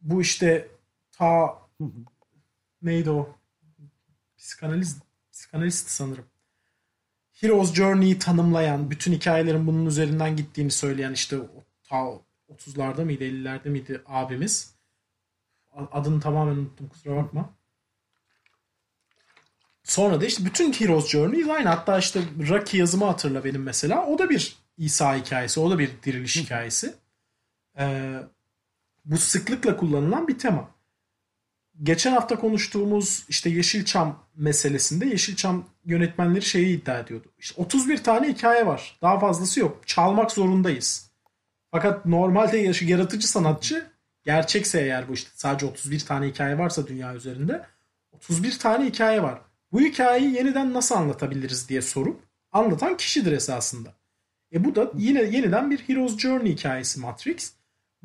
[0.00, 0.68] Bu işte
[1.12, 1.58] ta
[2.82, 3.36] neydi o?
[4.38, 4.98] Psikanaliz,
[5.32, 6.24] psikanalist sanırım.
[7.40, 11.36] Hero's Journey'yi tanımlayan, bütün hikayelerin bunun üzerinden gittiğini söyleyen işte
[11.88, 12.20] ta
[12.50, 14.74] 30'larda mıydı, 50'lerde miydi abimiz.
[15.92, 17.50] Adını tamamen unuttum kusura bakma.
[19.84, 21.68] Sonra da işte bütün Hero's Journey aynı.
[21.68, 24.06] Hatta işte Rocky yazımı hatırla benim mesela.
[24.06, 25.60] O da bir İsa hikayesi.
[25.60, 26.94] O da bir diriliş hikayesi.
[27.78, 28.14] Ee,
[29.04, 30.75] bu sıklıkla kullanılan bir tema.
[31.82, 37.28] Geçen hafta konuştuğumuz işte Yeşilçam meselesinde Yeşilçam yönetmenleri şeyi iddia ediyordu.
[37.38, 38.98] İşte 31 tane hikaye var.
[39.02, 39.82] Daha fazlası yok.
[39.86, 41.10] Çalmak zorundayız.
[41.70, 43.86] Fakat normalde yaratıcı sanatçı
[44.24, 47.66] gerçekse eğer bu işte sadece 31 tane hikaye varsa dünya üzerinde
[48.12, 49.40] 31 tane hikaye var.
[49.72, 52.20] Bu hikayeyi yeniden nasıl anlatabiliriz diye sorup
[52.52, 53.94] anlatan kişidir esasında.
[54.52, 57.52] E bu da yine yeniden bir Hero's Journey hikayesi Matrix.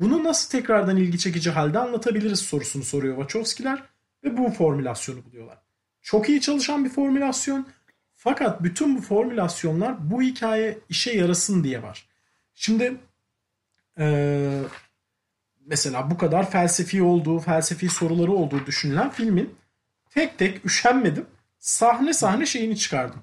[0.02, 3.82] Bunu nasıl tekrardan ilgi çekici halde anlatabiliriz sorusunu soruyor Wachowski'ler
[4.24, 5.58] ve bu formülasyonu buluyorlar.
[6.02, 7.66] Çok iyi çalışan bir formülasyon.
[8.14, 12.08] Fakat bütün bu formülasyonlar bu hikaye işe yarasın diye var.
[12.54, 12.96] Şimdi
[13.98, 14.62] eee,
[15.66, 19.54] mesela bu kadar felsefi olduğu, felsefi soruları olduğu düşünülen filmin
[20.10, 21.26] tek tek üşenmedim.
[21.58, 23.20] Sahne sahne şeyini çıkardım.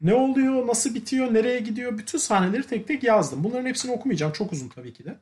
[0.00, 3.44] Ne oluyor, nasıl bitiyor, nereye gidiyor bütün sahneleri tek tek yazdım.
[3.44, 4.32] Bunların hepsini okumayacağım.
[4.32, 5.16] Çok uzun tabii ki de.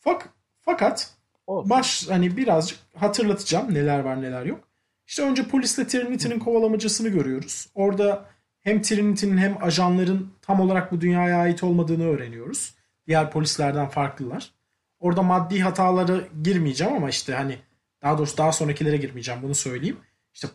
[0.00, 0.28] Fak,
[0.60, 1.14] fakat
[1.46, 1.70] Olsun.
[1.70, 4.68] baş hani birazcık hatırlatacağım neler var neler yok.
[5.06, 7.68] İşte önce polisle Trinity'nin kovalamacasını görüyoruz.
[7.74, 8.26] Orada
[8.60, 12.74] hem Trinity'nin hem ajanların tam olarak bu dünyaya ait olmadığını öğreniyoruz.
[13.06, 14.54] Diğer polislerden farklılar.
[14.98, 17.58] Orada maddi hatalara girmeyeceğim ama işte hani
[18.02, 20.00] daha doğrusu daha sonrakilere girmeyeceğim bunu söyleyeyim.
[20.34, 20.48] İşte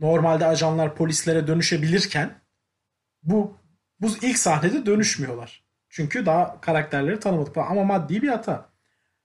[0.00, 2.40] normalde ajanlar polislere dönüşebilirken
[3.22, 3.58] bu
[4.00, 5.64] bu ilk sahnede dönüşmüyorlar.
[5.88, 8.73] Çünkü daha karakterleri tanımadık ama maddi bir hata.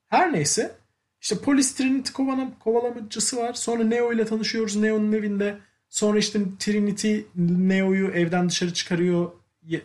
[0.09, 0.75] Her neyse
[1.21, 3.53] işte polis Trinity kovala- kovalamacısı var.
[3.53, 4.75] Sonra Neo ile tanışıyoruz.
[4.75, 9.31] Neo'nun evinde Sonra işte Trinity Neo'yu evden dışarı çıkarıyor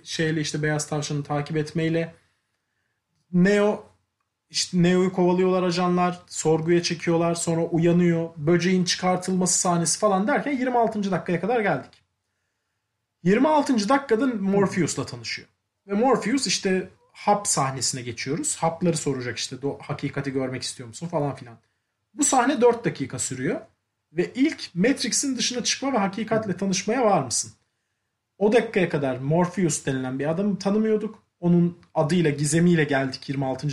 [0.03, 2.15] şeyle işte beyaz tavşanı takip etmeyle.
[3.33, 3.85] Neo
[4.51, 8.31] işte Neo'yu kovalıyorlar ajanlar, sorguya çekiyorlar, sonra uyanıyor.
[8.37, 11.11] Böceğin çıkartılması sahnesi falan derken 26.
[11.11, 12.03] dakikaya kadar geldik.
[13.23, 13.89] 26.
[13.89, 15.49] dakikada Morpheus'la tanışıyor.
[15.87, 18.57] Ve Morpheus işte hap sahnesine geçiyoruz.
[18.57, 21.57] Hapları soracak işte hakikati görmek istiyor musun falan filan.
[22.15, 23.61] Bu sahne 4 dakika sürüyor.
[24.13, 27.53] Ve ilk Matrix'in dışına çıkma ve hakikatle tanışmaya var mısın?
[28.39, 31.23] O dakikaya kadar Morpheus denilen bir adamı tanımıyorduk.
[31.41, 33.69] Onun adıyla, gizemiyle geldik 26.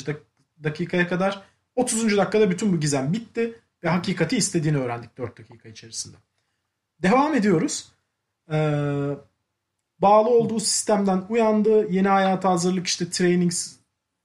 [0.63, 1.41] dakikaya kadar.
[1.75, 2.17] 30.
[2.17, 6.17] dakikada bütün bu gizem bitti ve hakikati istediğini öğrendik 4 dakika içerisinde.
[7.01, 7.91] Devam ediyoruz.
[8.51, 9.07] Ee,
[10.01, 11.91] bağlı olduğu sistemden uyandı.
[11.91, 13.51] Yeni hayata hazırlık işte training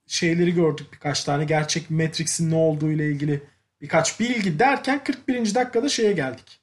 [0.06, 1.44] şeyleri gördük birkaç tane.
[1.44, 3.42] Gerçek Matrix'in ne olduğu ile ilgili
[3.80, 5.54] birkaç bilgi derken 41.
[5.54, 6.60] dakikada şeye geldik.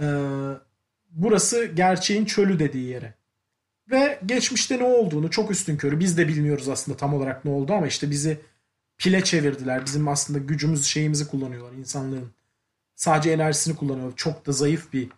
[0.00, 0.06] Ee,
[1.10, 3.14] burası gerçeğin çölü dediği yere.
[3.90, 7.72] Ve geçmişte ne olduğunu çok üstün körü biz de bilmiyoruz aslında tam olarak ne oldu
[7.72, 8.40] ama işte bizi
[8.98, 9.86] pile çevirdiler.
[9.86, 12.30] Bizim aslında gücümüz şeyimizi kullanıyorlar insanların.
[12.96, 14.16] Sadece enerjisini kullanıyorlar.
[14.16, 15.08] Çok da zayıf bir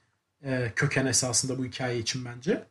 [0.45, 2.65] e, köken esasında bu hikaye için bence.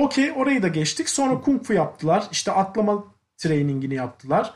[0.00, 1.08] Okey orayı da geçtik.
[1.08, 2.28] Sonra kung fu yaptılar.
[2.32, 3.04] İşte atlama
[3.36, 4.54] trainingini yaptılar.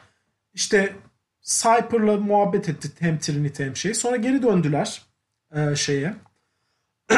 [0.54, 0.96] İşte
[1.42, 3.94] Cypher'la muhabbet etti hem Trinity hem şey.
[3.94, 5.02] Sonra geri döndüler
[5.54, 6.14] e, şeye.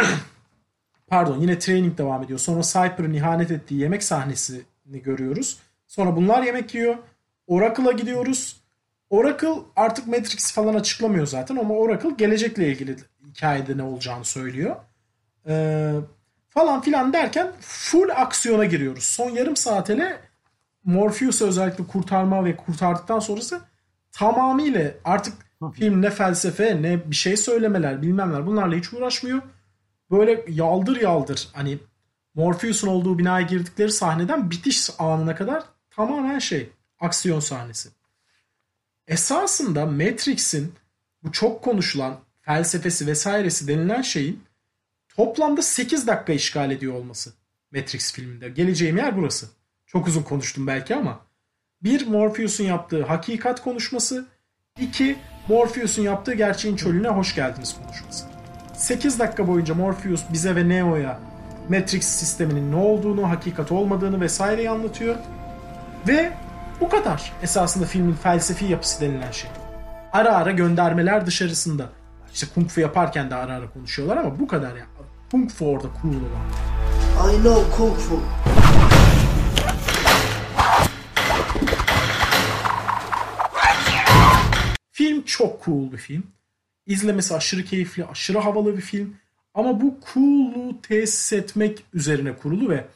[1.07, 2.39] Pardon yine training devam ediyor.
[2.39, 5.59] Sonra Cypher'ın ihanet ettiği yemek sahnesini görüyoruz.
[5.87, 6.97] Sonra bunlar yemek yiyor.
[7.47, 8.61] Oracle'a gidiyoruz.
[9.11, 14.77] Oracle artık Matrix falan açıklamıyor zaten ama Oracle gelecekle ilgili hikayede ne olacağını söylüyor.
[15.49, 15.95] Ee,
[16.57, 19.05] falan filan derken full aksiyona giriyoruz.
[19.05, 20.21] Son yarım saat hele
[20.85, 23.61] Morpheus'u özellikle kurtarma ve kurtardıktan sonrası
[24.12, 25.35] tamamıyla artık
[25.75, 29.42] film ne felsefe ne bir şey söylemeler bilmemler bunlarla hiç uğraşmıyor.
[30.11, 31.79] Böyle yaldır yaldır hani
[32.35, 37.88] Morpheus'un olduğu binaya girdikleri sahneden bitiş anına kadar tamamen şey aksiyon sahnesi.
[39.09, 40.75] Esasında Matrix'in
[41.23, 44.42] bu çok konuşulan felsefesi vesairesi denilen şeyin
[45.16, 47.33] toplamda 8 dakika işgal ediyor olması
[47.74, 48.48] Matrix filminde.
[48.48, 49.46] Geleceğim yer burası.
[49.87, 51.20] Çok uzun konuştum belki ama
[51.83, 54.26] bir Morpheus'un yaptığı hakikat konuşması,
[54.81, 58.26] iki Morpheus'un yaptığı gerçeğin çölüne hoş geldiniz konuşması.
[58.74, 61.20] 8 dakika boyunca Morpheus bize ve Neo'ya
[61.68, 65.16] Matrix sisteminin ne olduğunu, hakikat olmadığını vesaireyi anlatıyor.
[66.09, 66.33] Ve
[66.81, 69.50] bu kadar esasında filmin felsefi yapısı denilen şey.
[70.12, 71.88] Ara ara göndermeler dışarısında.
[72.35, 74.87] İşte kung fu yaparken de ara ara konuşuyorlar ama bu kadar ya.
[75.31, 77.35] Kung fu orada cool olan.
[77.35, 78.21] I know kung fu.
[84.93, 86.27] Film çok cool bir film.
[86.87, 89.17] İzlemesi aşırı keyifli, aşırı havalı bir film.
[89.55, 92.87] Ama bu cool'luğu tesis etmek üzerine kurulu ve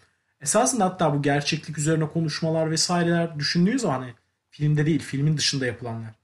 [0.41, 4.15] esasında hatta bu gerçeklik üzerine konuşmalar vesaireler düşündüğü zaman hani
[4.51, 6.15] filmde değil, filmin dışında yapılanlar.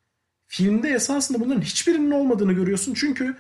[0.47, 3.37] Filmde esasında bunların hiçbirinin olmadığını görüyorsun çünkü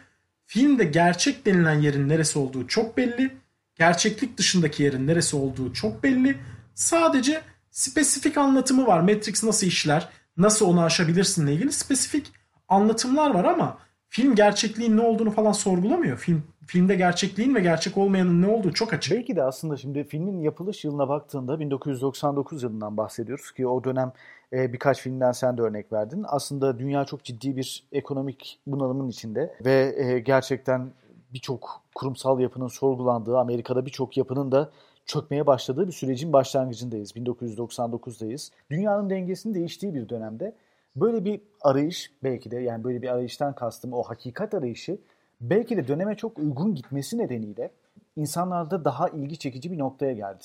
[0.46, 3.36] filmde gerçek denilen yerin neresi olduğu çok belli.
[3.74, 6.38] Gerçeklik dışındaki yerin neresi olduğu çok belli.
[6.74, 9.00] Sadece spesifik anlatımı var.
[9.00, 12.32] Matrix nasıl işler, nasıl onu aşabilirsinle ilgili spesifik
[12.68, 13.78] anlatımlar var ama
[14.08, 16.18] film gerçekliğin ne olduğunu falan sorgulamıyor.
[16.18, 19.12] Film filmde gerçekliğin ve gerçek olmayanın ne olduğu çok açık.
[19.12, 24.12] Belki de aslında şimdi filmin yapılış yılına baktığında 1999 yılından bahsediyoruz ki o dönem
[24.52, 26.24] e, birkaç filmden sen de örnek verdin.
[26.28, 30.90] Aslında dünya çok ciddi bir ekonomik bunalımın içinde ve e, gerçekten
[31.34, 34.70] birçok kurumsal yapının sorgulandığı, Amerika'da birçok yapının da
[35.06, 37.12] çökmeye başladığı bir sürecin başlangıcındayız.
[37.12, 38.50] 1999'dayız.
[38.70, 40.54] Dünyanın dengesinin değiştiği bir dönemde
[40.96, 44.98] böyle bir arayış belki de yani böyle bir arayıştan kastım o hakikat arayışı
[45.40, 47.70] belki de döneme çok uygun gitmesi nedeniyle
[48.16, 50.44] insanlarda daha ilgi çekici bir noktaya geldi.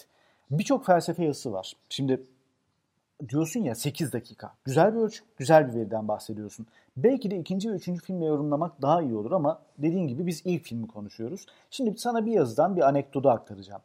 [0.52, 1.74] Birçok felsefe yazısı var.
[1.90, 2.22] Şimdi
[3.30, 4.54] diyorsun ya 8 dakika.
[4.64, 6.68] Güzel bir ölçü, güzel bir veriden bahsediyorsun.
[6.98, 10.64] Belki de ikinci ve üçüncü filmi yorumlamak daha iyi olur ama dediğin gibi biz ilk
[10.64, 11.46] filmi konuşuyoruz.
[11.70, 13.82] Şimdi sana bir yazıdan bir anekdotu aktaracağım.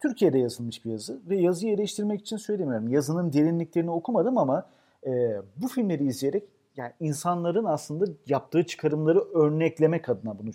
[0.00, 2.88] Türkiye'de yazılmış bir yazı ve yazıyı eleştirmek için söylemiyorum.
[2.88, 4.66] Yazının derinliklerini okumadım ama
[5.06, 6.44] e, bu filmleri izleyerek
[6.76, 10.50] yani insanların aslında yaptığı çıkarımları örneklemek adına bunu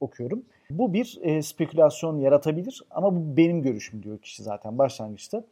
[0.00, 0.44] okuyorum.
[0.70, 5.44] Bu bir e, spekülasyon yaratabilir ama bu benim görüşüm diyor kişi zaten başlangıçta.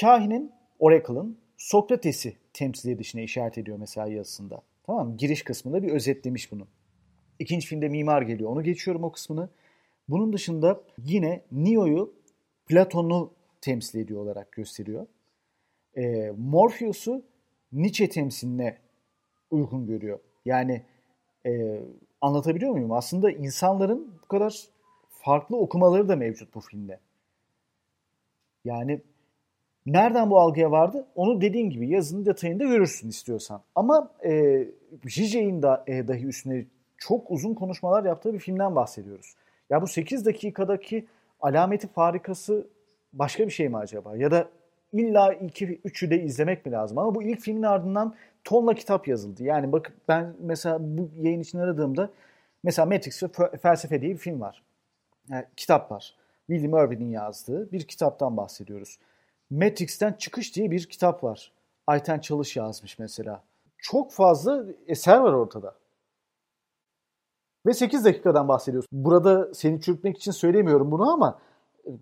[0.00, 4.62] Kahinin, Oracle'ın Sokrates'i temsil edişine işaret ediyor mesela yazısında.
[4.86, 5.16] Tamam mı?
[5.16, 6.66] Giriş kısmında bir özetlemiş bunu.
[7.38, 8.50] İkinci filmde mimar geliyor.
[8.50, 9.48] Onu geçiyorum o kısmını.
[10.08, 12.14] Bunun dışında yine Neo'yu
[12.66, 15.06] Platon'u temsil ediyor olarak gösteriyor.
[15.96, 17.22] E, Morpheus'u
[17.72, 18.78] Nietzsche temsiline
[19.50, 20.18] uygun görüyor.
[20.44, 20.82] Yani
[21.46, 21.80] e,
[22.20, 22.92] anlatabiliyor muyum?
[22.92, 24.64] Aslında insanların bu kadar
[25.10, 27.00] farklı okumaları da mevcut bu filmde.
[28.64, 29.00] Yani
[29.92, 31.06] nereden bu algıya vardı?
[31.14, 33.62] Onu dediğin gibi yazının detayında görürsün istiyorsan.
[33.74, 34.64] Ama e,
[35.06, 36.64] J.J.'in da, e, dahi üstüne
[36.96, 39.34] çok uzun konuşmalar yaptığı bir filmden bahsediyoruz.
[39.70, 41.06] Ya bu 8 dakikadaki
[41.40, 42.66] alameti farikası
[43.12, 44.16] başka bir şey mi acaba?
[44.16, 44.48] Ya da
[44.92, 46.98] illa iki üçü de izlemek mi lazım?
[46.98, 49.44] Ama bu ilk filmin ardından tonla kitap yazıldı.
[49.44, 52.10] Yani bak ben mesela bu yayın için aradığımda
[52.62, 53.28] mesela Matrix ve
[53.62, 54.62] Felsefe diye bir film var.
[55.28, 56.14] Yani kitap var.
[56.46, 58.98] William Irwin'in yazdığı bir kitaptan bahsediyoruz.
[59.50, 61.52] Matrix'ten Çıkış diye bir kitap var.
[61.86, 63.44] Ayten Çalış yazmış mesela.
[63.78, 65.74] Çok fazla eser var ortada.
[67.66, 68.88] Ve 8 dakikadan bahsediyorsun.
[68.92, 71.38] Burada seni çürütmek için söylemiyorum bunu ama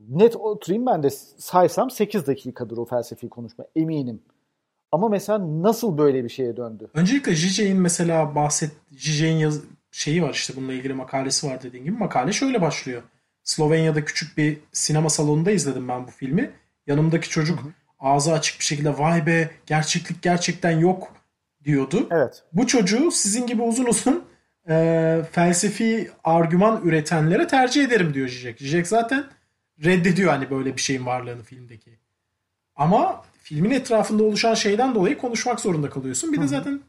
[0.09, 4.23] net oturayım ben de saysam 8 dakikadır o felsefi konuşma eminim.
[4.93, 6.91] Ama mesela nasıl böyle bir şeye döndü?
[6.95, 11.99] Öncelikle J.J.'in mesela bahset J.J.'in yaz şeyi var işte bununla ilgili makalesi var dediğin gibi.
[11.99, 13.03] Makale şöyle başlıyor.
[13.45, 16.53] Slovenya'da küçük bir sinema salonunda izledim ben bu filmi.
[16.87, 17.73] Yanımdaki çocuk hı hı.
[17.99, 21.13] ağzı açık bir şekilde vay be gerçeklik gerçekten yok
[21.65, 22.09] diyordu.
[22.11, 22.43] Evet.
[22.53, 24.25] Bu çocuğu sizin gibi uzun uzun
[24.69, 28.59] e, felsefi argüman üretenlere tercih ederim diyor Zizek.
[28.59, 29.25] Zizek zaten
[29.85, 31.99] reddediyor hani böyle bir şeyin varlığını filmdeki.
[32.77, 36.33] Ama filmin etrafında oluşan şeyden dolayı konuşmak zorunda kalıyorsun.
[36.33, 36.45] Bir Hı-hı.
[36.45, 36.81] de zaten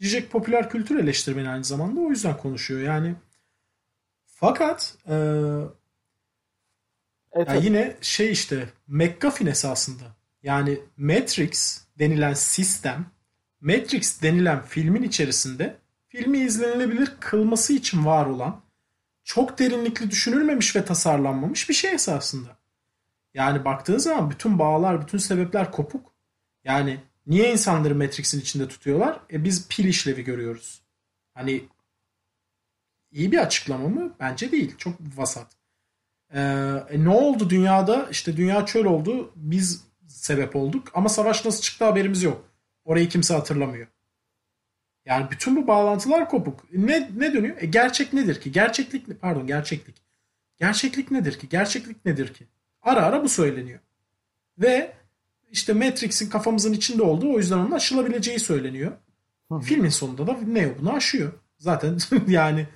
[0.00, 2.80] Zizek popüler kültür eleştirmeni aynı zamanda o yüzden konuşuyor.
[2.80, 3.14] Yani
[4.26, 5.16] fakat e,
[7.32, 10.04] evet, yani yine şey işte McGuffin esasında
[10.42, 13.06] yani Matrix denilen sistem
[13.60, 15.76] Matrix denilen filmin içerisinde
[16.08, 18.60] filmi izlenilebilir kılması için var olan
[19.24, 22.58] çok derinlikli düşünülmemiş ve tasarlanmamış bir şey esasında.
[23.34, 26.12] Yani baktığın zaman bütün bağlar, bütün sebepler kopuk.
[26.64, 29.20] Yani niye insanları Matrix'in içinde tutuyorlar?
[29.32, 30.82] E biz pil işlevi görüyoruz.
[31.34, 31.64] Hani
[33.10, 34.16] iyi bir açıklama mı?
[34.20, 34.74] Bence değil.
[34.78, 35.61] Çok vasat.
[36.34, 36.40] Ee,
[36.90, 38.08] e, ne oldu dünyada?
[38.10, 39.32] İşte dünya çöl oldu.
[39.36, 40.88] Biz sebep olduk.
[40.94, 42.44] Ama savaş nasıl çıktı haberimiz yok.
[42.84, 43.86] Orayı kimse hatırlamıyor.
[45.06, 46.72] Yani bütün bu bağlantılar kopuk.
[46.72, 47.56] Ne ne dönüyor?
[47.60, 48.52] E gerçek nedir ki?
[48.52, 49.96] Gerçeklik pardon gerçeklik.
[50.56, 51.48] Gerçeklik nedir ki?
[51.48, 52.46] Gerçeklik nedir ki?
[52.82, 53.80] Ara ara bu söyleniyor.
[54.58, 54.92] Ve
[55.50, 58.92] işte Matrix'in kafamızın içinde olduğu o yüzden onun aşılabileceği söyleniyor.
[59.52, 59.60] Hı.
[59.60, 61.32] Filmin sonunda da ne bunu aşıyor.
[61.58, 62.66] Zaten yani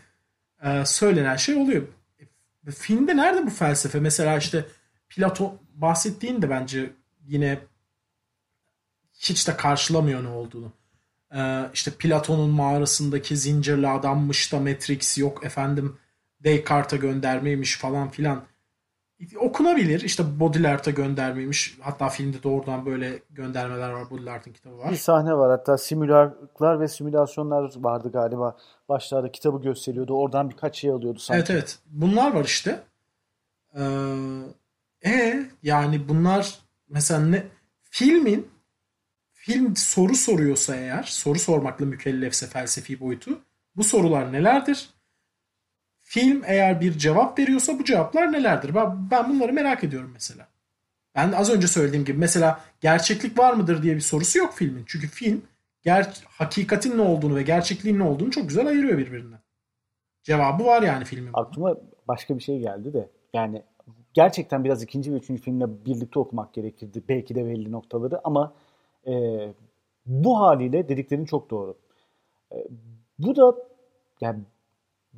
[0.62, 1.82] e, söylenen şey oluyor.
[2.70, 4.00] Filmde nerede bu felsefe?
[4.00, 4.64] Mesela işte
[5.08, 6.92] Platon bahsettiğin de bence
[7.26, 7.58] yine
[9.18, 10.72] hiç de karşılamıyor ne olduğunu.
[11.34, 15.98] Ee, işte Platon'un mağarasındaki zincirli adammış da Matrix yok efendim
[16.40, 18.44] Descartes'a göndermeymiş falan filan.
[19.36, 20.00] Okunabilir.
[20.00, 21.78] İşte Baudrillard'a göndermeymiş.
[21.80, 24.10] Hatta filmde doğrudan böyle göndermeler var.
[24.10, 24.90] Baudrillard'ın kitabı var.
[24.90, 25.50] Bir sahne var.
[25.50, 28.56] Hatta simülarlar ve simülasyonlar vardı galiba.
[28.88, 30.14] Başlarda kitabı gösteriyordu.
[30.14, 31.38] Oradan birkaç şey alıyordu sanki.
[31.38, 31.78] Evet evet.
[31.86, 32.82] Bunlar var işte.
[33.76, 33.82] Ee,
[35.04, 37.46] e yani bunlar mesela ne
[37.82, 38.50] filmin
[39.32, 43.40] film soru soruyorsa eğer, soru sormakla mükellefse felsefi boyutu,
[43.76, 44.90] bu sorular nelerdir?
[46.16, 48.74] Film eğer bir cevap veriyorsa bu cevaplar nelerdir?
[48.74, 50.48] Ben, ben bunları merak ediyorum mesela.
[51.14, 54.84] Ben az önce söylediğim gibi mesela gerçeklik var mıdır diye bir sorusu yok filmin.
[54.86, 55.42] Çünkü film
[55.82, 59.38] ger hakikatin ne olduğunu ve gerçekliğin ne olduğunu çok güzel ayırıyor birbirinden.
[60.22, 61.30] Cevabı var yani filmin.
[61.34, 61.76] Aklıma
[62.08, 63.62] başka bir şey geldi de yani
[64.14, 67.02] gerçekten biraz ikinci ve üçüncü filmle birlikte okumak gerekirdi.
[67.08, 68.52] Belki de belli noktaları ama
[69.06, 69.12] e,
[70.06, 71.78] bu haliyle dediklerin çok doğru.
[72.52, 72.56] E,
[73.18, 73.54] bu da
[74.20, 74.40] yani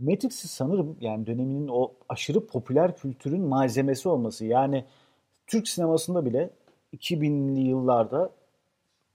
[0.01, 4.45] Matrix'i sanırım yani döneminin o aşırı popüler kültürün malzemesi olması.
[4.45, 4.85] Yani
[5.47, 6.51] Türk sinemasında bile
[6.97, 8.31] 2000'li yıllarda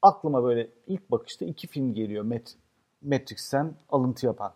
[0.01, 2.55] aklıma böyle ilk bakışta iki film geliyor Mat
[3.01, 4.53] Matrix'ten alıntı yapan.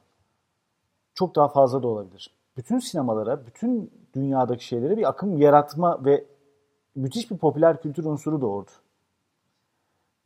[1.14, 2.32] Çok daha fazla da olabilir.
[2.58, 6.26] Bütün sinemalara, bütün dünyadaki şeylere bir akım yaratma ve
[6.96, 8.72] müthiş bir popüler kültür unsuru doğurdu.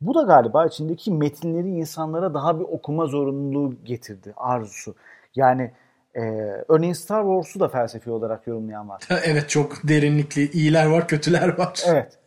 [0.00, 4.94] Bu da galiba içindeki metinleri insanlara daha bir okuma zorunluluğu getirdi, arzusu.
[5.34, 5.72] Yani
[6.14, 6.20] e,
[6.68, 9.02] örneğin Star Wars'u da felsefi olarak yorumlayan var.
[9.24, 10.50] evet çok derinlikli.
[10.50, 11.82] İyiler var, kötüler var.
[11.86, 12.12] Evet.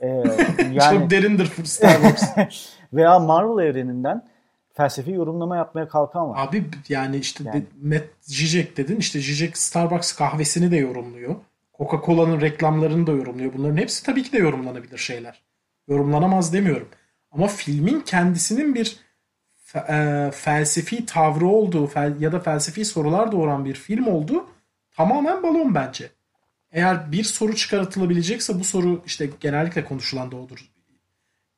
[0.00, 0.06] E,
[0.72, 0.98] yani...
[0.98, 2.36] çok derindir Star Wars.
[2.92, 4.24] Veya Marvel evreninden
[4.72, 6.48] felsefi yorumlama yapmaya kalkan var.
[6.48, 7.62] Abi yani işte yani.
[7.62, 8.96] De, Matt Zizek dedin.
[8.96, 11.36] İşte Zizek Starbucks kahvesini de yorumluyor.
[11.78, 13.52] Coca-Cola'nın reklamlarını da yorumluyor.
[13.52, 15.42] Bunların hepsi tabii ki de yorumlanabilir şeyler.
[15.88, 16.88] Yorumlanamaz demiyorum.
[17.30, 18.96] Ama filmin kendisinin bir
[19.74, 24.46] e, felsefi tavrı olduğu fel, ya da felsefi sorular doğuran bir film olduğu
[24.90, 26.10] tamamen balon bence.
[26.72, 30.70] Eğer bir soru çıkartılabilecekse bu soru işte genellikle konuşulan da odur.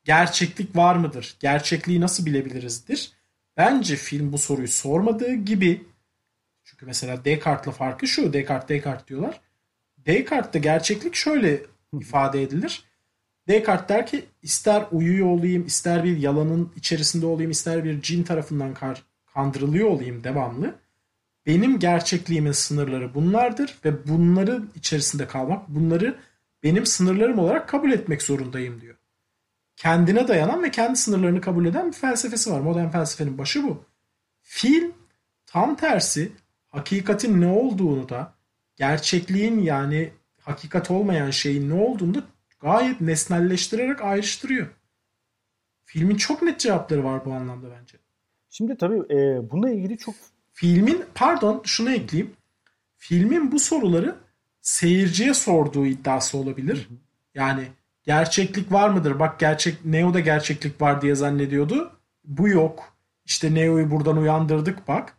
[0.05, 1.37] Gerçeklik var mıdır?
[1.41, 3.13] Gerçekliği nasıl bilebilirizdir?
[3.57, 5.85] Bence film bu soruyu sormadığı gibi
[6.65, 8.33] çünkü mesela Descartes'la farkı şu.
[8.33, 9.41] Descartes Descartes diyorlar.
[9.99, 11.63] Descartes'te gerçeklik şöyle
[12.01, 12.85] ifade edilir.
[13.51, 18.77] Descartes der ki ister uyuyor olayım, ister bir yalanın içerisinde olayım, ister bir cin tarafından
[19.35, 20.75] kandırılıyor olayım devamlı.
[21.47, 26.19] Benim gerçekliğimin sınırları bunlardır ve bunların içerisinde kalmak, bunları
[26.63, 28.97] benim sınırlarım olarak kabul etmek zorundayım diyor.
[29.77, 32.61] Kendine dayanan ve kendi sınırlarını kabul eden bir felsefesi var.
[32.61, 33.85] Modern felsefenin başı bu.
[34.43, 34.93] Film
[35.47, 36.33] tam tersi
[36.69, 38.35] hakikatin ne olduğunu da
[38.77, 40.11] gerçekliğin yani
[40.41, 42.23] hakikat olmayan şeyin ne olduğunu da
[42.61, 44.67] gayet nesnelleştirerek ayrıştırıyor.
[45.85, 47.99] Filmin çok net cevapları var bu anlamda bence.
[48.51, 50.15] Şimdi tabii e, bununla ilgili çok
[50.61, 52.33] Filmin pardon şunu ekleyeyim.
[52.97, 54.17] Filmin bu soruları
[54.61, 56.89] seyirciye sorduğu iddiası olabilir.
[57.35, 57.69] Yani
[58.03, 59.19] gerçeklik var mıdır?
[59.19, 62.01] Bak gerçek Neo'da gerçeklik var diye zannediyordu.
[62.25, 62.95] Bu yok.
[63.25, 65.17] İşte Neo'yu buradan uyandırdık bak.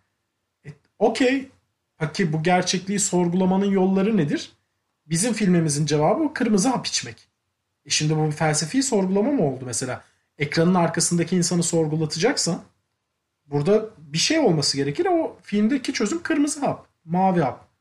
[0.65, 1.49] E, Okey.
[1.97, 4.51] Peki bu gerçekliği sorgulamanın yolları nedir?
[5.05, 7.27] Bizim filmimizin cevabı kırmızı hap içmek.
[7.85, 10.03] E şimdi bu bir felsefi sorgulama mı oldu mesela?
[10.37, 12.61] Ekranın arkasındaki insanı sorgulatacaksan
[13.45, 15.05] burada bir şey olması gerekir.
[15.05, 17.71] O filmdeki çözüm kırmızı hap, mavi hap.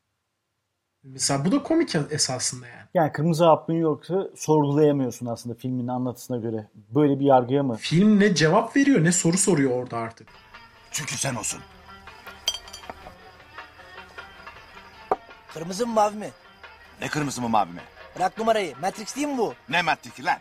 [1.03, 2.87] Mesela bu da komik esasında yani.
[2.93, 6.67] yani kırmızı hapın yoksa sorgulayamıyorsun aslında filmin anlatısına göre.
[6.95, 7.77] Böyle bir yargıya mı?
[7.77, 10.27] Film ne cevap veriyor ne soru soruyor orada artık.
[10.91, 11.59] Çünkü sen olsun.
[15.53, 16.29] Kırmızı mı mavi mi?
[17.01, 17.81] Ne kırmızı mı mavi mi?
[18.15, 18.73] Bırak numarayı.
[18.81, 19.53] Matrix değil mi bu?
[19.69, 20.37] Ne Matrix'i lan?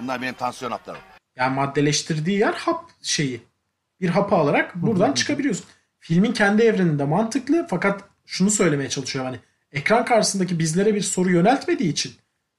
[0.00, 1.00] Bunlar benim tansiyon haplarım.
[1.36, 3.42] Yani maddeleştirdiği yer hap şeyi.
[4.00, 5.66] Bir hapı alarak buradan çıkabiliyorsun.
[5.98, 9.40] Filmin kendi evreninde mantıklı fakat şunu söylemeye çalışıyor hani
[9.72, 12.12] ekran karşısındaki bizlere bir soru yöneltmediği için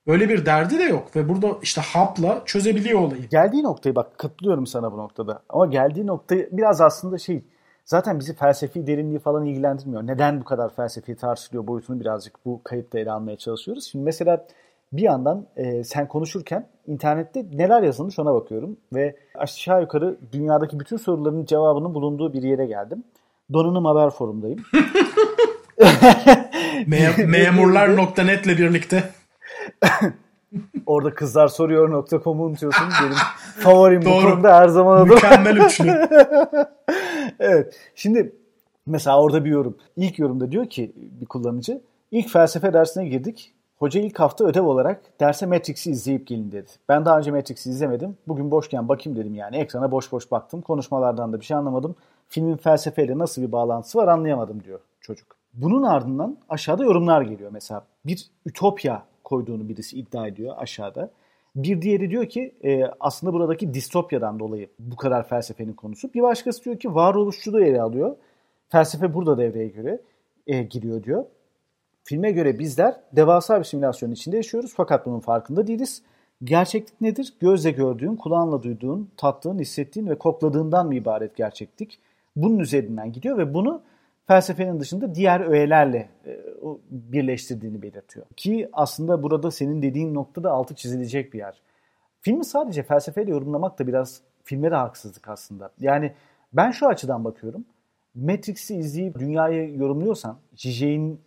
[0.08, 3.30] böyle bir derdi de yok ve burada işte hapla çözebiliyor olayı.
[3.30, 5.44] Geldiği noktayı bak katılıyorum sana bu noktada.
[5.50, 7.44] Ama geldiği noktayı biraz aslında şey
[7.90, 10.08] zaten bizi felsefi derinliği falan ilgilendirmiyor.
[10.08, 13.88] Neden bu kadar felsefi tartışılıyor boyutunu birazcık bu kayıtta ele almaya çalışıyoruz.
[13.92, 14.48] Şimdi mesela
[14.94, 20.98] bir yandan e, sen konuşurken internette neler yazılmış ona bakıyorum ve aşağı yukarı dünyadaki bütün
[20.98, 23.04] soruların cevabının bulunduğu bir yere geldim.
[23.54, 24.60] Donanım Haber Forum'dayım.
[26.88, 29.04] Me- memurlar.net'le birlikte.
[30.86, 32.88] Orada kızlar soruyor.com'u unutuyorsun.
[33.02, 33.18] Benim
[33.60, 34.32] favorim bu Doğru.
[34.32, 35.14] konuda her zaman adı.
[35.14, 35.90] Mükemmel üçlü.
[37.40, 37.76] evet.
[37.96, 38.36] Şimdi
[38.88, 39.78] mesela orada bir yorum.
[39.96, 41.82] İlk yorumda diyor ki bir kullanıcı
[42.12, 43.54] ilk felsefe dersine girdik.
[43.78, 46.72] Hoca ilk hafta ödev olarak derse Matrix'i izleyip gelin dedi.
[46.90, 48.18] Ben daha önce Matrix'i izlemedim.
[48.28, 49.58] Bugün boşken bakayım dedim yani.
[49.58, 50.62] Ekrana boş boş baktım.
[50.62, 51.96] Konuşmalardan da bir şey anlamadım.
[52.28, 55.36] Filmin felsefeyle nasıl bir bağlantısı var anlayamadım diyor çocuk.
[55.54, 57.52] Bunun ardından aşağıda yorumlar geliyor.
[57.54, 61.12] Mesela bir ütopya koyduğunu birisi iddia ediyor aşağıda.
[61.56, 66.14] Bir diğeri diyor ki e, aslında buradaki distopyadan dolayı bu kadar felsefenin konusu.
[66.14, 68.16] Bir başkası diyor ki varoluşçuluğu ele alıyor.
[68.70, 70.02] Felsefe burada devreye göre
[70.48, 71.26] e, giriyor diyor.
[72.04, 76.04] Filme göre bizler devasa bir simülasyonun içinde yaşıyoruz fakat bunun farkında değiliz.
[76.44, 77.34] Gerçeklik nedir?
[77.40, 82.00] Gözle gördüğün, kulağınla duyduğun, tattığın, hissettiğin ve kokladığından mı ibaret gerçeklik?
[82.36, 83.82] Bunun üzerinden gidiyor ve bunu
[84.30, 86.40] felsefenin dışında diğer öğelerle e,
[86.90, 88.26] birleştirdiğini belirtiyor.
[88.36, 91.62] Ki aslında burada senin dediğin noktada altı çizilecek bir yer.
[92.22, 95.72] Filmi sadece felsefeyle yorumlamak da biraz filme de haksızlık aslında.
[95.80, 96.14] Yani
[96.54, 97.66] ben şu açıdan bakıyorum.
[98.16, 101.22] Matrix'i izleyip dünyayı yorumluyorsan, J.J.'in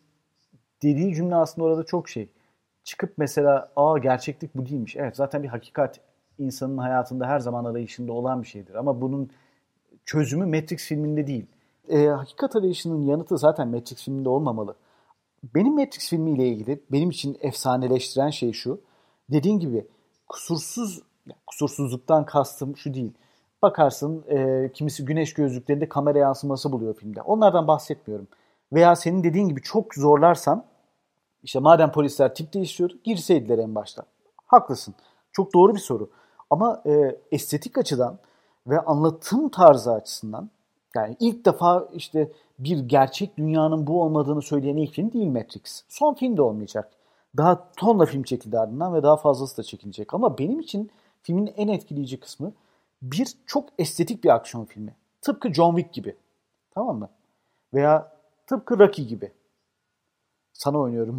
[0.82, 2.28] dediği cümle aslında orada çok şey.
[2.84, 4.96] Çıkıp mesela aa gerçeklik bu değilmiş.
[4.96, 6.00] Evet zaten bir hakikat
[6.38, 8.74] insanın hayatında her zaman arayışında olan bir şeydir.
[8.74, 9.30] Ama bunun
[10.04, 11.46] çözümü Matrix filminde değil.
[11.88, 14.76] E, hakikat arayışının yanıtı zaten Matrix filminde olmamalı.
[15.54, 18.80] Benim Matrix filmiyle ilgili benim için efsaneleştiren şey şu.
[19.30, 19.86] Dediğin gibi
[20.28, 21.02] kusursuz,
[21.46, 23.12] kusursuzluktan kastım şu değil.
[23.62, 27.22] Bakarsın e, kimisi güneş gözlüklerinde kamera yansıması buluyor filmde.
[27.22, 28.28] Onlardan bahsetmiyorum.
[28.72, 30.66] Veya senin dediğin gibi çok zorlarsan
[31.42, 34.02] işte madem polisler tip değişiyor girseydiler en başta.
[34.46, 34.94] Haklısın.
[35.32, 36.10] Çok doğru bir soru.
[36.50, 38.18] Ama e, estetik açıdan
[38.66, 40.50] ve anlatım tarzı açısından
[40.96, 42.28] yani ilk defa işte
[42.58, 45.84] bir gerçek dünyanın bu olmadığını söyleyen ilk film değil Matrix.
[45.88, 46.92] Son film de olmayacak.
[47.36, 50.14] Daha tonla film çekildi ardından ve daha fazlası da çekilecek.
[50.14, 50.90] Ama benim için
[51.22, 52.52] filmin en etkileyici kısmı
[53.02, 54.94] bir çok estetik bir aksiyon filmi.
[55.20, 56.16] Tıpkı John Wick gibi.
[56.70, 57.08] Tamam mı?
[57.74, 58.12] Veya
[58.46, 59.32] tıpkı Rocky gibi.
[60.52, 61.18] Sana oynuyorum.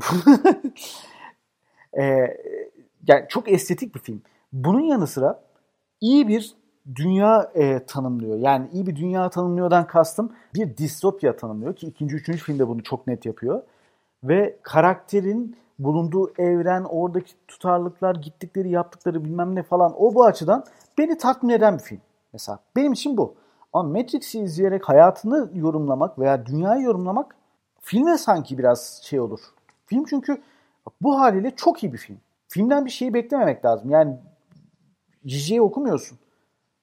[1.98, 2.38] ee,
[3.08, 4.22] yani çok estetik bir film.
[4.54, 5.44] Bunun yanı sıra
[6.02, 6.56] iyi bir
[6.96, 8.38] dünya e, tanımlıyor.
[8.38, 13.08] Yani iyi bir dünya tanımlıyordan kastım bir distopya tanımlıyor ki ikinci, üçüncü filmde bunu çok
[13.08, 13.64] net yapıyor.
[14.24, 20.66] Ve karakterin bulunduğu evren, oradaki tutarlıklar, gittikleri, yaptıkları bilmem ne falan o bu açıdan
[20.98, 22.02] beni tatmin eden bir film.
[22.34, 23.36] Mesela benim için bu.
[23.74, 27.36] Ama Matrix'i izleyerek hayatını yorumlamak veya dünyayı yorumlamak
[27.82, 29.40] filme sanki biraz şey olur.
[29.86, 30.42] Film çünkü
[31.02, 32.18] bu haliyle çok iyi bir film.
[32.48, 33.90] Filmden bir şeyi beklememek lazım.
[33.90, 34.18] Yani
[35.26, 36.18] Zizek'i okumuyorsun.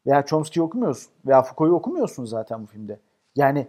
[0.07, 1.13] Veya Chomsky'yi okumuyorsun.
[1.27, 3.01] Veya Foucault'u okumuyorsun zaten bu filmde.
[3.37, 3.69] Yani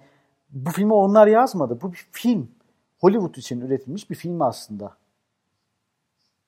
[0.49, 1.81] bu filmi onlar yazmadı.
[1.81, 2.51] Bu bir film.
[2.99, 4.97] Hollywood için üretilmiş bir film aslında.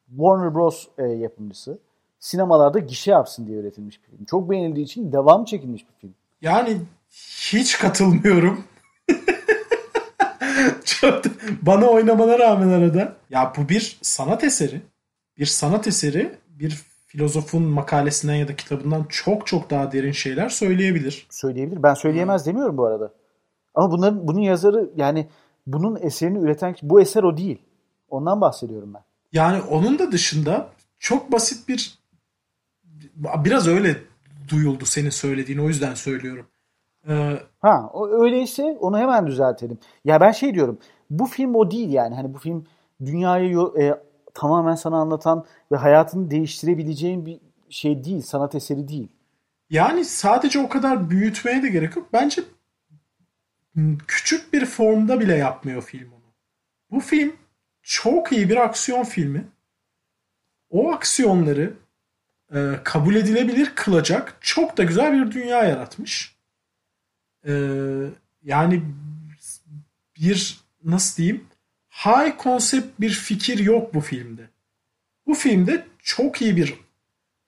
[0.09, 0.87] Warner Bros.
[0.97, 1.79] e, yapımcısı.
[2.19, 4.25] Sinemalarda gişe yapsın diye üretilmiş bir film.
[4.25, 6.13] Çok beğenildiği için devam çekilmiş bir film.
[6.41, 6.77] Yani
[7.51, 8.63] hiç katılmıyorum.
[10.85, 11.23] Çok
[11.61, 13.15] bana oynamana rağmen arada.
[13.29, 14.81] Ya bu bir sanat eseri.
[15.37, 16.81] Bir sanat eseri bir
[17.13, 21.27] filozofun makalesinden ya da kitabından çok çok daha derin şeyler söyleyebilir.
[21.29, 21.83] Söyleyebilir.
[21.83, 23.13] Ben söyleyemez demiyorum bu arada.
[23.75, 25.27] Ama bunların bunun yazarı yani
[25.67, 27.61] bunun eserini üreten bu eser o değil.
[28.09, 29.01] Ondan bahsediyorum ben.
[29.31, 31.99] Yani onun da dışında çok basit bir
[33.45, 33.95] biraz öyle
[34.51, 36.45] duyuldu senin söylediğin o yüzden söylüyorum.
[37.07, 39.77] Ee, Ha, o öyleyse onu hemen düzeltelim.
[40.05, 40.77] Ya ben şey diyorum.
[41.09, 42.15] Bu film o değil yani.
[42.15, 42.65] Hani bu film
[43.05, 43.93] dünyayı e,
[44.33, 49.07] tamamen sana anlatan ve hayatını değiştirebileceğin bir şey değil, sanat eseri değil.
[49.69, 52.09] Yani sadece o kadar büyütmeye de gerek yok.
[52.13, 52.43] Bence
[54.07, 56.33] küçük bir formda bile yapmıyor film onu.
[56.91, 57.35] Bu film
[57.81, 59.47] çok iyi bir aksiyon filmi.
[60.69, 61.73] O aksiyonları
[62.55, 66.35] e, kabul edilebilir kılacak çok da güzel bir dünya yaratmış.
[67.47, 67.53] E,
[68.43, 68.83] yani
[70.17, 71.47] bir nasıl diyeyim
[71.93, 74.49] high concept bir fikir yok bu filmde.
[75.27, 76.73] Bu filmde çok iyi bir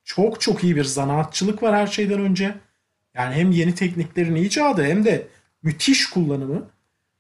[0.03, 2.55] çok çok iyi bir zanaatçılık var her şeyden önce.
[3.13, 5.27] Yani hem yeni tekniklerin icadı hem de
[5.63, 6.69] müthiş kullanımı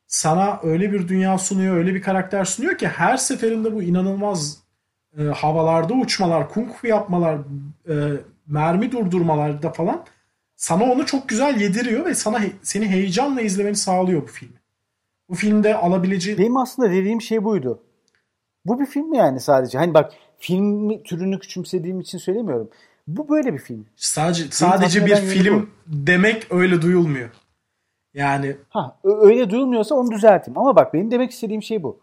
[0.07, 4.57] sana öyle bir dünya sunuyor, öyle bir karakter sunuyor ki her seferinde bu inanılmaz
[5.17, 7.37] e, havalarda uçmalar, kung fu yapmalar,
[7.89, 7.93] e,
[8.47, 10.05] mermi durdurmalarda falan
[10.55, 14.64] sana onu çok güzel yediriyor ve sana seni heyecanla izlemeni sağlıyor bu filmi.
[15.29, 17.83] Bu filmde alabileceği Benim aslında dediğim şey buydu.
[18.65, 19.77] Bu bir film mi yani sadece?
[19.77, 22.69] Hani bak film türünü küçümsediğim için söylemiyorum.
[23.07, 23.85] Bu böyle bir film.
[23.95, 25.67] sadece sadece tatmin bir film bu.
[25.87, 27.29] demek öyle duyulmuyor.
[28.13, 30.57] Yani Ha öyle duyulmuyorsa onu düzelteyim.
[30.57, 31.99] Ama bak benim demek istediğim şey bu.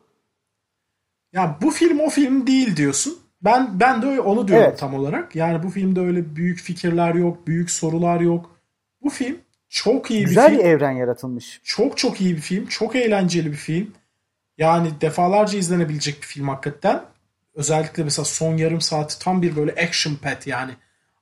[1.32, 3.18] Ya bu film o film değil diyorsun.
[3.42, 4.78] Ben ben de öyle- onu diyorum Evet.
[4.78, 5.36] tam olarak.
[5.36, 8.56] Yani bu filmde öyle büyük fikirler yok, büyük sorular yok.
[9.02, 9.36] Bu film
[9.72, 10.70] çok iyi Güzel bir bir film.
[10.70, 11.60] evren yaratılmış.
[11.64, 12.66] Çok çok iyi bir film.
[12.66, 13.92] Çok eğlenceli bir film.
[14.58, 17.02] Yani defalarca izlenebilecek bir film hakikaten.
[17.54, 20.72] Özellikle mesela son yarım saati tam bir böyle action packed yani.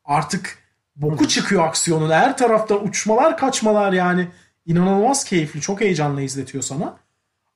[0.05, 0.59] Artık
[0.97, 2.11] boku çıkıyor aksiyonun.
[2.11, 4.29] Her tarafta uçmalar kaçmalar yani.
[4.67, 5.61] inanılmaz keyifli.
[5.61, 6.97] Çok heyecanlı izletiyor sana.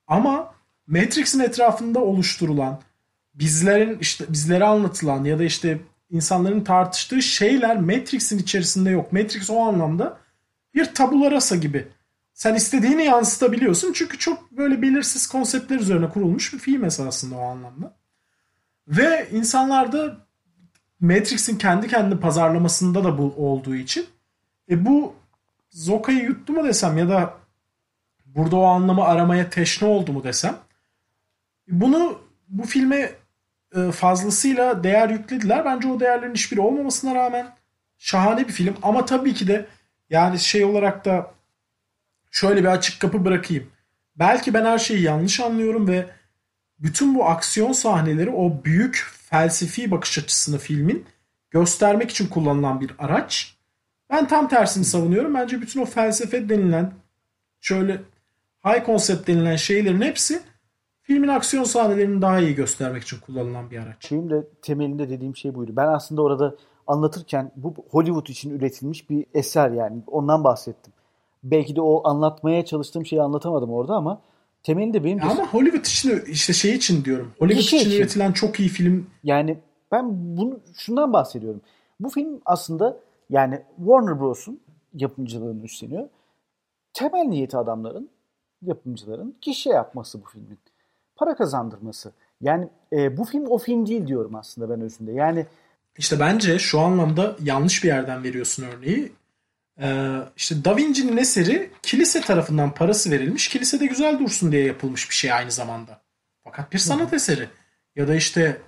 [0.07, 0.55] Ama
[0.87, 2.81] Matrix'in etrafında oluşturulan
[3.35, 5.79] bizlerin işte bizlere anlatılan ya da işte
[6.11, 9.13] insanların tartıştığı şeyler Matrix'in içerisinde yok.
[9.13, 10.24] Matrix o anlamda
[10.75, 11.89] bir tabula rasa gibi.
[12.35, 17.97] Sen istediğini yansıtabiliyorsun çünkü çok böyle belirsiz konseptler üzerine kurulmuş bir film esasında o anlamda.
[18.89, 20.17] Ve insanlar da
[21.01, 24.07] Matrix'in kendi kendini pazarlamasında da bu olduğu için
[24.71, 25.15] e bu
[25.71, 27.35] Zoka'yı yuttu mu desem ya da
[28.27, 30.57] burada o anlamı aramaya teşne oldu mu desem
[31.69, 33.13] bunu bu filme
[33.77, 35.65] e, fazlasıyla değer yüklediler.
[35.65, 37.55] Bence o değerlerin hiçbiri olmamasına rağmen
[37.99, 39.67] şahane bir film ama tabii ki de
[40.11, 41.35] yani şey olarak da
[42.31, 43.71] şöyle bir açık kapı bırakayım.
[44.17, 46.07] Belki ben her şeyi yanlış anlıyorum ve
[46.79, 51.07] bütün bu aksiyon sahneleri o büyük felsefi bakış açısını filmin
[51.51, 53.57] göstermek için kullanılan bir araç.
[54.11, 55.35] Ben tam tersini savunuyorum.
[55.35, 56.93] Bence bütün o felsefe denilen
[57.61, 58.01] şöyle
[58.65, 60.43] high concept denilen şeylerin hepsi
[61.03, 64.09] filmin aksiyon sahnelerini daha iyi göstermek için kullanılan bir araç.
[64.09, 65.73] Şeyim de temelinde dediğim şey buydu.
[65.77, 66.57] Ben aslında orada
[66.87, 70.93] anlatırken bu Hollywood için üretilmiş bir eser yani ondan bahsettim.
[71.45, 74.21] Belki de o anlatmaya çalıştığım şeyi anlatamadım orada ama
[74.63, 77.33] temelinde benim de Ama Hollywood için işte şey için diyorum.
[77.39, 77.91] Hollywood için için.
[77.91, 79.59] üretilen çok iyi film Yani
[79.93, 81.61] ben bunu şundan bahsediyorum.
[82.01, 82.97] Bu film aslında
[83.31, 84.61] yani Warner Bros'un
[84.95, 86.09] yapımcılığını üstleniyor.
[86.93, 88.11] Temel niyeti adamların,
[88.63, 90.59] yapımcıların gişe yapması bu filmin.
[91.17, 92.13] Para kazandırması.
[92.41, 95.13] Yani e, bu film o film değil diyorum aslında ben özünde.
[95.13, 95.47] Yani
[95.99, 99.13] İşte bence şu anlamda yanlış bir yerden veriyorsun örneği.
[99.81, 103.49] Ee, işte Da Vinci'nin eseri kilise tarafından parası verilmiş.
[103.49, 106.01] Kilisede güzel dursun diye yapılmış bir şey aynı zamanda.
[106.45, 107.49] Fakat bir sanat eseri.
[107.97, 108.61] Ya da işte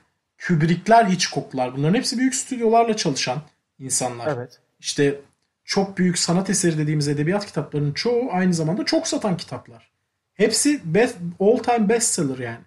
[0.46, 3.42] Kubrick'ler, Hitchcock'lar bunların hepsi büyük stüdyolarla çalışan
[3.78, 4.36] insanlar.
[4.36, 4.60] evet.
[4.80, 5.20] İşte
[5.64, 9.90] çok büyük sanat eseri dediğimiz edebiyat kitaplarının çoğu aynı zamanda çok satan kitaplar.
[10.34, 12.64] Hepsi best, all time bestseller yani.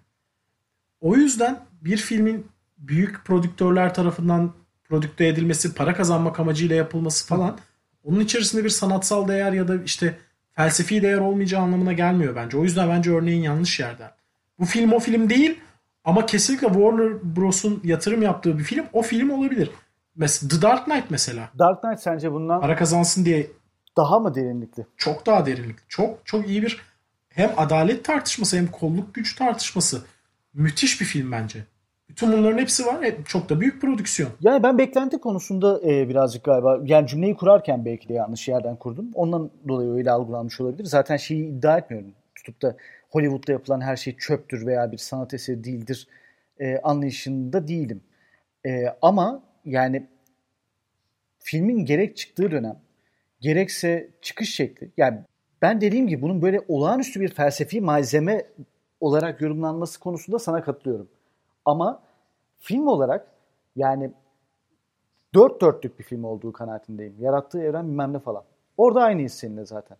[1.00, 2.46] O yüzden bir filmin
[2.80, 4.52] büyük prodüktörler tarafından
[4.84, 7.58] prodükte edilmesi, para kazanmak amacıyla yapılması falan
[8.04, 10.18] onun içerisinde bir sanatsal değer ya da işte
[10.52, 12.58] felsefi değer olmayacağı anlamına gelmiyor bence.
[12.58, 14.10] O yüzden bence örneğin yanlış yerden.
[14.58, 15.58] Bu film o film değil
[16.04, 19.70] Ama kesinlikle Warner Bros'un yatırım yaptığı bir film o film olabilir.
[20.16, 21.50] Mesela The Dark Knight mesela.
[21.58, 23.50] Dark Knight sence bundan Para kazansın diye
[23.96, 24.86] daha mı derinlikli?
[24.96, 25.82] çok daha derinlikli.
[25.88, 26.80] Çok çok iyi bir
[27.28, 30.02] hem adalet tartışması hem kolluk güç tartışması.
[30.54, 31.64] Müthiş bir film bence.
[32.10, 33.06] Bütün bunların hepsi var.
[33.26, 34.30] Çok da büyük prodüksiyon.
[34.40, 39.10] Yani ben beklenti konusunda e, birazcık galiba yani cümleyi kurarken belki de yanlış yerden kurdum.
[39.14, 40.84] Ondan dolayı öyle algılanmış olabilir.
[40.84, 42.12] Zaten şeyi iddia etmiyorum.
[42.34, 42.76] Tutup da
[43.10, 46.08] Hollywood'da yapılan her şey çöptür veya bir sanat eseri değildir
[46.60, 48.00] e, anlayışında değilim.
[48.66, 50.06] E, ama yani
[51.38, 52.76] filmin gerek çıktığı dönem
[53.40, 55.18] gerekse çıkış şekli yani
[55.62, 58.44] ben dediğim gibi bunun böyle olağanüstü bir felsefi malzeme
[59.00, 61.08] olarak yorumlanması konusunda sana katılıyorum.
[61.70, 62.02] Ama
[62.58, 63.26] film olarak
[63.76, 64.10] yani
[65.34, 67.14] dört dörtlük bir film olduğu kanaatindeyim.
[67.20, 68.44] Yarattığı evren bilmem ne falan.
[68.76, 69.96] Orada aynıyız seninle zaten.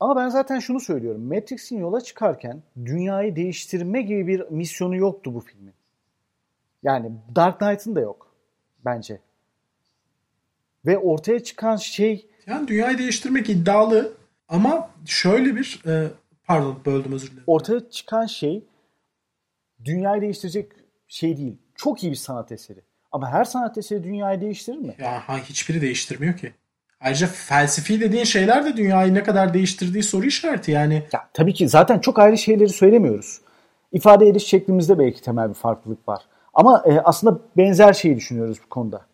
[0.00, 1.22] Ama ben zaten şunu söylüyorum.
[1.22, 5.74] Matrix'in yola çıkarken dünyayı değiştirme gibi bir misyonu yoktu bu filmin.
[6.82, 8.34] Yani Dark Knight'ın da yok
[8.84, 9.20] bence.
[10.86, 14.12] Ve ortaya çıkan şey Yani dünyayı değiştirmek iddialı
[14.48, 16.08] ama şöyle bir e,
[16.46, 17.44] pardon böldüm özür dilerim.
[17.46, 18.64] ortaya çıkan şey
[19.84, 20.72] dünyayı değiştirecek
[21.08, 21.58] şey değil.
[21.74, 22.80] Çok iyi bir sanat eseri.
[23.12, 24.94] Ama her sanat eseri dünyayı değiştirir mi?
[24.98, 26.52] Ya hiçbiri değiştirmiyor ki.
[27.00, 30.70] Ayrıca felsefi dediğin şeyler de dünyayı ne kadar değiştirdiği soru işareti.
[30.70, 33.40] Yani Ya tabii ki zaten çok ayrı şeyleri söylemiyoruz.
[33.92, 36.22] İfade ediş şeklimizde belki temel bir farklılık var.
[36.54, 39.06] Ama e, aslında benzer şeyi düşünüyoruz bu konuda.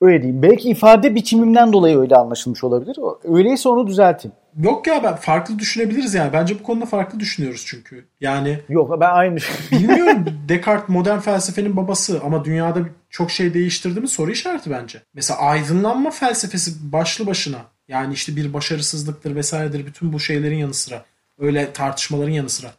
[0.00, 0.42] Öyle diyeyim.
[0.42, 2.96] Belki ifade biçimimden dolayı öyle anlaşılmış olabilir.
[3.24, 4.32] Öyleyse onu düzeltin.
[4.58, 6.32] Yok ya ben farklı düşünebiliriz yani.
[6.32, 8.04] Bence bu konuda farklı düşünüyoruz çünkü.
[8.20, 9.38] Yani Yok ben aynı
[9.70, 12.80] bilmiyorum Descartes modern felsefenin babası ama dünyada
[13.10, 15.02] çok şey değiştirdi mi soru işareti bence.
[15.14, 21.04] Mesela aydınlanma felsefesi başlı başına yani işte bir başarısızlıktır vesairedir bütün bu şeylerin yanı sıra
[21.38, 22.70] öyle tartışmaların yanı sıra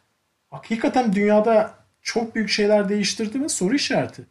[0.50, 4.22] hakikaten dünyada çok büyük şeyler değiştirdi mi soru işareti.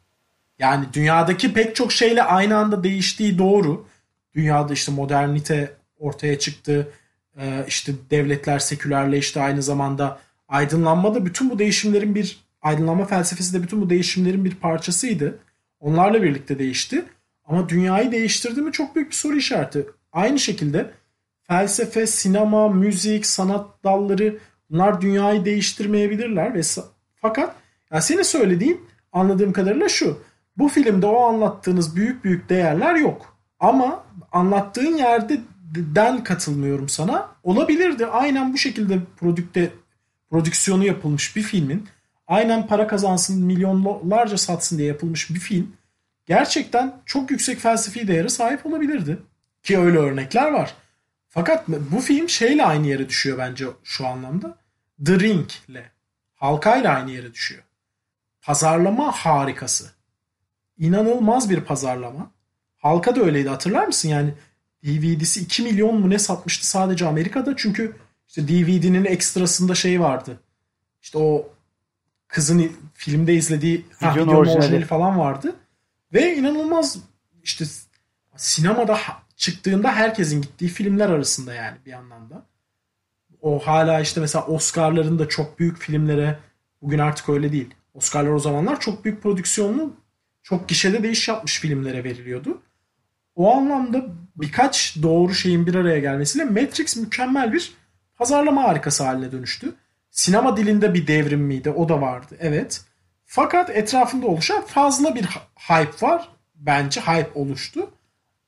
[0.59, 3.87] Yani dünyadaki pek çok şeyle aynı anda değiştiği doğru.
[4.35, 6.87] Dünyada işte modernite ortaya çıktı.
[7.41, 10.19] Ee, işte devletler sekülerleşti aynı zamanda.
[10.47, 15.39] Aydınlanma da bütün bu değişimlerin bir aydınlanma felsefesi de bütün bu değişimlerin bir parçasıydı.
[15.79, 17.05] Onlarla birlikte değişti.
[17.45, 19.85] Ama dünyayı değiştirdi mi çok büyük bir soru işareti.
[20.11, 20.91] Aynı şekilde
[21.43, 24.37] felsefe, sinema, müzik, sanat dalları
[24.69, 26.61] bunlar dünyayı değiştirmeyebilirler ve
[27.15, 27.55] fakat
[27.91, 28.81] ya senin söylediğin
[29.11, 30.19] anladığım kadarıyla şu.
[30.57, 33.37] Bu filmde o anlattığınız büyük büyük değerler yok.
[33.59, 35.41] Ama anlattığın yerde
[35.75, 37.30] den katılmıyorum sana.
[37.43, 38.05] Olabilirdi.
[38.05, 39.71] Aynen bu şekilde prodükte
[40.29, 41.87] prodüksiyonu yapılmış bir filmin
[42.27, 45.75] aynen para kazansın, milyonlarca satsın diye yapılmış bir film
[46.25, 49.17] gerçekten çok yüksek felsefi değere sahip olabilirdi.
[49.63, 50.75] Ki öyle örnekler var.
[51.29, 54.57] Fakat bu film şeyle aynı yere düşüyor bence şu anlamda.
[55.05, 55.83] The Ring'le.
[56.35, 57.63] Halkayla aynı yere düşüyor.
[58.41, 59.91] Pazarlama harikası.
[60.77, 62.31] İnanılmaz bir pazarlama.
[62.77, 64.09] Halka da öyleydi hatırlar mısın?
[64.09, 64.33] Yani
[64.85, 67.55] DVD'si 2 milyon mu ne satmıştı sadece Amerika'da.
[67.57, 67.95] Çünkü
[68.27, 70.39] işte DVD'nin ekstrasında şey vardı.
[71.01, 71.49] İşte o
[72.27, 74.59] kızın filmde izlediği Videonun videonun orijinali.
[74.59, 75.55] orijinali falan vardı.
[76.13, 76.97] Ve inanılmaz
[77.43, 77.65] işte
[78.35, 78.99] sinemada
[79.35, 82.45] çıktığında herkesin gittiği filmler arasında yani bir anlamda.
[83.41, 86.39] O hala işte mesela Oscar'ların da çok büyük filmlere
[86.81, 87.73] bugün artık öyle değil.
[87.93, 89.93] Oscar'lar o zamanlar çok büyük prodüksiyonlu
[90.43, 92.61] çok gişede de iş yapmış filmlere veriliyordu.
[93.35, 94.05] O anlamda
[94.35, 97.73] birkaç doğru şeyin bir araya gelmesiyle Matrix mükemmel bir
[98.15, 99.75] pazarlama harikası haline dönüştü.
[100.09, 101.69] Sinema dilinde bir devrim miydi?
[101.69, 102.35] O da vardı.
[102.39, 102.81] Evet.
[103.25, 105.25] Fakat etrafında oluşan fazla bir
[105.57, 106.29] hype var.
[106.55, 107.89] Bence hype oluştu.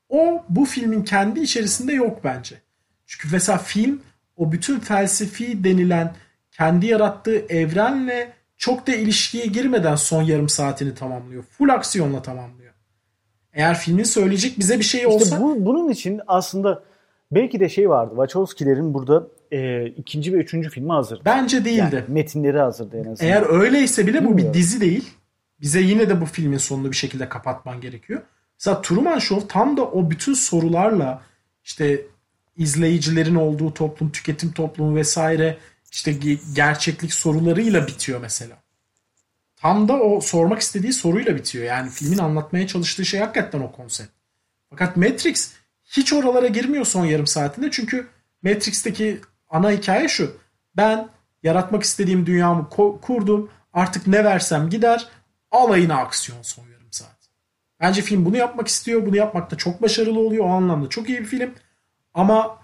[0.08, 2.62] O bu filmin kendi içerisinde yok bence.
[3.06, 4.02] Çünkü mesela film
[4.36, 6.14] o bütün felsefi denilen
[6.50, 11.42] kendi yarattığı evrenle çok da ilişkiye girmeden son yarım saatini tamamlıyor.
[11.42, 12.63] Full aksiyonla tamamlıyor.
[13.54, 16.82] Eğer filmin söyleyecek bize bir şey olsa İşte bu, bunun için aslında
[17.32, 18.10] belki de şey vardı.
[18.10, 21.20] Wachowski'lerin burada e, ikinci ve üçüncü filmi hazır.
[21.24, 21.78] bence değildi.
[21.78, 23.30] Yani metinleri hazırdı en azından.
[23.30, 24.54] Eğer öyleyse bile bu bir Bilmiyorum.
[24.54, 25.10] dizi değil.
[25.60, 28.22] Bize yine de bu filmin sonunu bir şekilde kapatman gerekiyor.
[28.60, 31.22] Mesela Truman Show tam da o bütün sorularla
[31.64, 32.00] işte
[32.56, 35.58] izleyicilerin olduğu toplum, tüketim toplumu vesaire
[35.92, 38.56] işte ge- gerçeklik sorularıyla bitiyor mesela.
[39.64, 41.64] Tam da o sormak istediği soruyla bitiyor.
[41.64, 44.10] Yani filmin anlatmaya çalıştığı şey hakikaten o konsept.
[44.70, 45.52] Fakat Matrix
[45.84, 47.70] hiç oralara girmiyor son yarım saatinde.
[47.70, 48.06] Çünkü
[48.42, 50.36] Matrix'teki ana hikaye şu.
[50.76, 51.08] Ben
[51.42, 52.68] yaratmak istediğim dünyamı
[53.02, 53.50] kurdum.
[53.72, 55.08] Artık ne versem gider.
[55.50, 57.28] Alayına aksiyon son yarım saat.
[57.80, 59.06] Bence film bunu yapmak istiyor.
[59.06, 60.44] Bunu yapmakta çok başarılı oluyor.
[60.44, 61.54] O anlamda çok iyi bir film.
[62.14, 62.58] Ama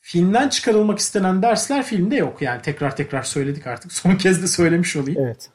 [0.00, 2.42] filmden çıkarılmak istenen dersler filmde yok.
[2.42, 3.92] Yani tekrar tekrar söyledik artık.
[3.92, 5.20] Son kez de söylemiş olayım.
[5.22, 5.50] Evet.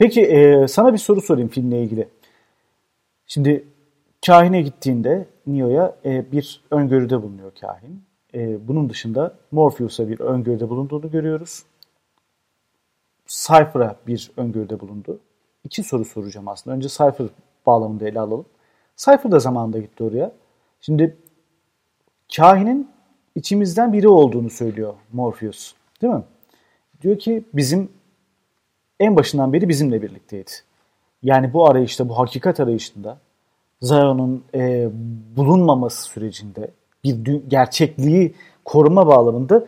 [0.00, 2.08] Peki e, sana bir soru sorayım filmle ilgili.
[3.26, 3.64] Şimdi
[4.26, 8.02] kahine gittiğinde Neo'ya e, bir öngörüde bulunuyor kahin.
[8.34, 11.62] E, bunun dışında Morpheus'a bir öngörüde bulunduğunu görüyoruz.
[13.26, 15.20] Cypher'a bir öngörüde bulundu.
[15.64, 16.76] İki soru soracağım aslında.
[16.76, 17.26] Önce Cypher
[17.66, 18.46] bağlamında ele alalım.
[18.96, 20.32] Cypher da zamanında gitti oraya.
[20.80, 21.16] Şimdi
[22.36, 22.90] kahinin
[23.34, 25.74] içimizden biri olduğunu söylüyor Morpheus.
[26.02, 26.24] Değil mi?
[27.02, 27.99] Diyor ki bizim
[29.00, 30.50] en başından beri bizimle birlikteydi.
[31.22, 33.18] Yani bu arayışta, bu hakikat arayışında
[33.82, 34.88] Zion'un e,
[35.36, 36.70] bulunmaması sürecinde
[37.04, 38.34] bir gerçekliği
[38.64, 39.66] koruma bağlamında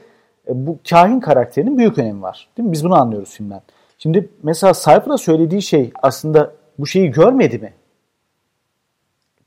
[0.49, 2.49] e, bu kahin karakterinin büyük önemi var.
[2.57, 2.73] Değil mi?
[2.73, 3.63] Biz bunu anlıyoruz filmden.
[3.99, 7.73] Şimdi mesela Cypher'a söylediği şey aslında bu şeyi görmedi mi?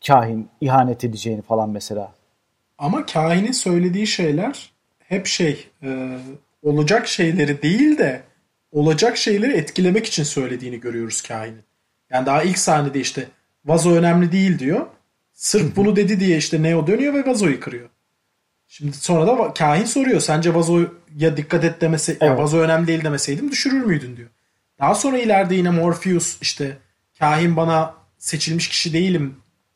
[0.08, 2.12] Kahin ihanet edeceğini falan mesela.
[2.78, 6.18] Ama kahinin söylediği şeyler hep şey e,
[6.64, 8.22] olacak şeyleri değil de
[8.76, 11.64] olacak şeyleri etkilemek için söylediğini görüyoruz kahinin.
[12.10, 13.28] Yani daha ilk sahnede işte
[13.66, 14.86] vazo önemli değil diyor.
[15.34, 17.90] Sırf bunu dedi diye işte Neo dönüyor ve vazoyu kırıyor.
[18.68, 20.20] Şimdi sonra da kahin soruyor.
[20.20, 22.40] Sence vazoya dikkat et demese, ya Evet.
[22.40, 24.30] vazo önemli değil demeseydim düşürür müydün diyor.
[24.80, 26.78] Daha sonra ileride yine Morpheus işte
[27.20, 29.36] kahin bana seçilmiş kişi değilim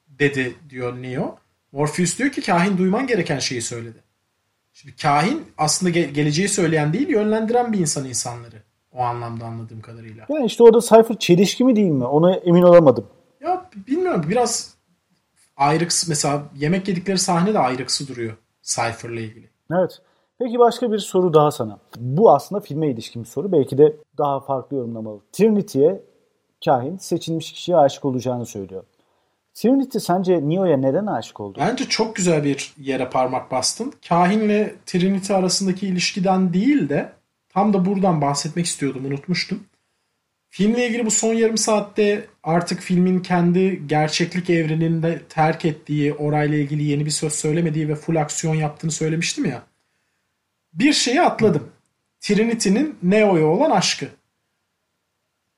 [0.10, 1.38] dedi diyor Neo.
[1.72, 3.97] Morpheus diyor ki kahin duyman gereken şeyi söyledi.
[4.74, 8.68] Şimdi kahin aslında ge- geleceği söyleyen değil yönlendiren bir insan insanları.
[8.94, 10.26] O anlamda anladığım kadarıyla.
[10.30, 12.06] Yani işte orada Cypher çelişki mi değil mi?
[12.06, 13.08] Ona emin olamadım.
[13.42, 14.74] Ya bilmiyorum biraz
[15.58, 19.50] ayrıksı mesela yemek yedikleri sahne de ayrıksı duruyor Cypher'la ilgili.
[19.72, 20.02] Evet.
[20.40, 21.80] Peki başka bir soru daha sana.
[21.98, 23.52] Bu aslında filme ilişkin bir soru.
[23.52, 25.20] Belki de daha farklı yorumlamalı.
[25.32, 26.04] Trinity'ye
[26.66, 28.84] kahin seçilmiş kişiye aşık olacağını söylüyor.
[29.54, 31.58] Trinity sence Neo'ya neden aşık oldu?
[31.62, 33.94] Bence çok güzel bir yere parmak bastın.
[34.10, 37.10] Kahinle Trinity arasındaki ilişkiden değil de
[37.60, 39.64] tam da buradan bahsetmek istiyordum unutmuştum.
[40.49, 46.84] Filmle ilgili bu son yarım saatte artık filmin kendi gerçeklik evreninde terk ettiği, orayla ilgili
[46.84, 49.64] yeni bir söz söylemediği ve full aksiyon yaptığını söylemiştim ya.
[50.74, 51.72] Bir şeyi atladım.
[52.20, 54.07] Trinity'nin Neo'ya olan aşkı.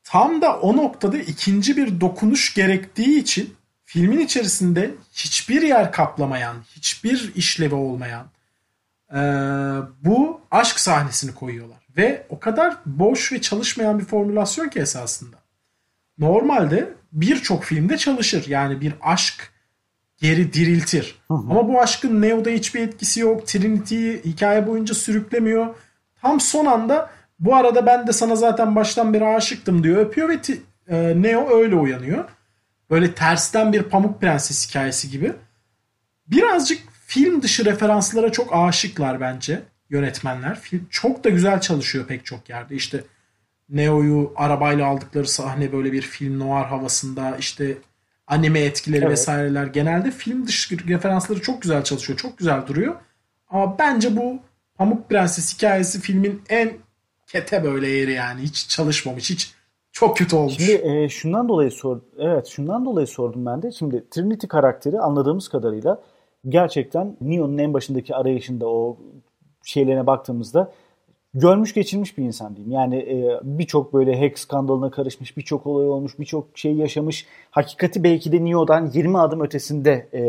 [0.03, 7.35] Tam da o noktada ikinci bir dokunuş gerektiği için filmin içerisinde hiçbir yer kaplamayan, hiçbir
[7.35, 8.27] işlevi olmayan
[9.13, 9.19] eee,
[10.03, 11.80] bu aşk sahnesini koyuyorlar.
[11.97, 15.37] Ve o kadar boş ve çalışmayan bir formülasyon ki esasında.
[16.17, 18.45] Normalde birçok filmde çalışır.
[18.47, 19.51] Yani bir aşk
[20.17, 21.15] geri diriltir.
[21.29, 23.47] Ama bu aşkın Neo'da hiçbir etkisi yok.
[23.47, 25.75] Trinity'yi hikaye boyunca sürüklemiyor.
[26.21, 30.05] Tam son anda bu arada ben de sana zaten baştan beri aşıktım diyor.
[30.05, 30.39] Öpüyor ve
[30.87, 32.25] e, Neo öyle uyanıyor.
[32.89, 35.33] Böyle tersten bir Pamuk Prenses hikayesi gibi.
[36.27, 39.61] Birazcık film dışı referanslara çok aşıklar bence
[39.91, 40.59] yönetmenler.
[40.59, 42.75] Film çok da güzel çalışıyor pek çok yerde.
[42.75, 43.03] İşte
[43.69, 47.77] Neo'yu arabayla aldıkları sahne böyle bir film noir havasında işte
[48.27, 49.11] anime etkileri Evet.
[49.11, 52.19] vesaireler genelde film dışı referansları çok güzel çalışıyor.
[52.19, 52.95] Çok güzel duruyor.
[53.49, 54.39] Ama bence bu
[54.77, 56.73] Pamuk Prenses hikayesi filmin en
[57.27, 58.41] kete böyle yeri yani.
[58.41, 59.29] Hiç çalışmamış.
[59.29, 59.53] Hiç
[59.91, 60.53] çok kötü olmuş.
[60.53, 63.71] Şimdi e, şundan dolayı sor, evet şundan dolayı sordum ben de.
[63.71, 66.01] Şimdi Trinity karakteri anladığımız kadarıyla
[66.49, 68.97] gerçekten Neo'nun en başındaki arayışında o
[69.63, 70.71] şeylerine baktığımızda
[71.33, 72.71] görmüş geçirmiş bir insan diyeyim.
[72.71, 77.25] Yani e, birçok böyle hack skandalına karışmış, birçok olay olmuş, birçok şey yaşamış.
[77.51, 80.23] Hakikati belki de Neo'dan 20 adım ötesinde e,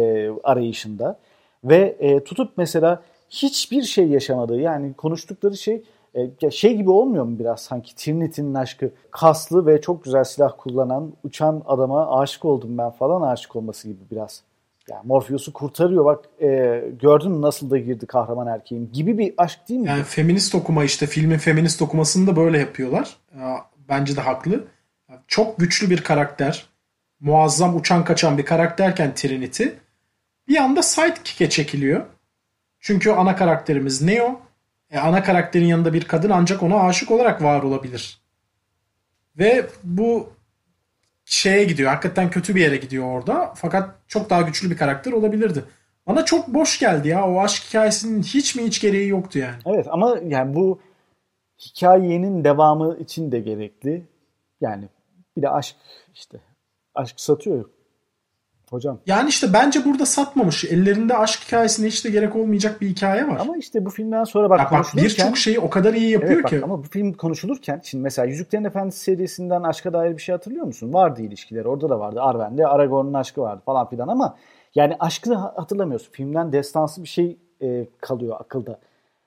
[0.45, 1.19] arayışında.
[1.65, 5.83] Ve e, tutup mesela hiçbir şey yaşamadığı yani konuştukları şey
[6.15, 11.13] e, şey gibi olmuyor mu biraz sanki Trinity'nin aşkı kaslı ve çok güzel silah kullanan
[11.25, 14.43] uçan adama aşık oldum ben falan aşık olması gibi biraz.
[14.91, 16.49] Yani Morpheus'u kurtarıyor bak e,
[17.01, 19.89] gördün nasıl da girdi kahraman erkeğim gibi bir aşk değil mi?
[19.89, 23.17] Yani feminist okuma işte filmin feminist okumasını da böyle yapıyorlar.
[23.39, 24.65] Ya, Bence de haklı.
[25.29, 26.67] Çok güçlü bir karakter.
[27.21, 29.65] Muazzam uçan kaçan bir karakterken Trinity
[30.49, 32.07] bir anda sidekick'e çekiliyor.
[32.81, 34.41] Çünkü ana karakterimiz Neo.
[34.91, 38.21] E, ana karakterin yanında bir kadın ancak ona aşık olarak var olabilir.
[39.39, 40.33] Ve bu
[41.25, 41.91] şeye gidiyor.
[41.91, 43.53] Hakikaten kötü bir yere gidiyor orada.
[43.57, 45.65] Fakat çok daha güçlü bir karakter olabilirdi.
[46.07, 47.29] Bana çok boş geldi ya.
[47.29, 49.57] O aşk hikayesinin hiç mi hiç gereği yoktu yani.
[49.67, 50.81] Evet ama yani bu
[51.59, 54.07] hikayenin devamı için de gerekli.
[54.61, 54.89] Yani
[55.37, 55.77] bir de aşk
[56.15, 56.41] işte.
[56.95, 57.65] Aşk satıyor
[58.73, 58.99] hocam.
[59.07, 60.65] Yani işte bence burada satmamış.
[60.65, 63.39] Ellerinde aşk hikayesine hiç de gerek olmayacak bir hikaye var.
[63.41, 65.05] Ama işte bu filmden sonra bak Ya bak konuşulurken...
[65.09, 66.61] birçok şeyi o kadar iyi yapıyor Evet bak, ki.
[66.65, 70.93] ama bu film konuşulurken şimdi mesela Yüzüklerin Efendisi serisinden aşka dair bir şey hatırlıyor musun?
[70.93, 72.21] Vardı ilişkileri orada da vardı.
[72.23, 74.37] Arwen'de Aragorn'un aşkı vardı falan filan ama
[74.75, 76.13] yani aşkı ha- hatırlamıyorsun.
[76.13, 78.79] Filmden destansı bir şey e, kalıyor akılda.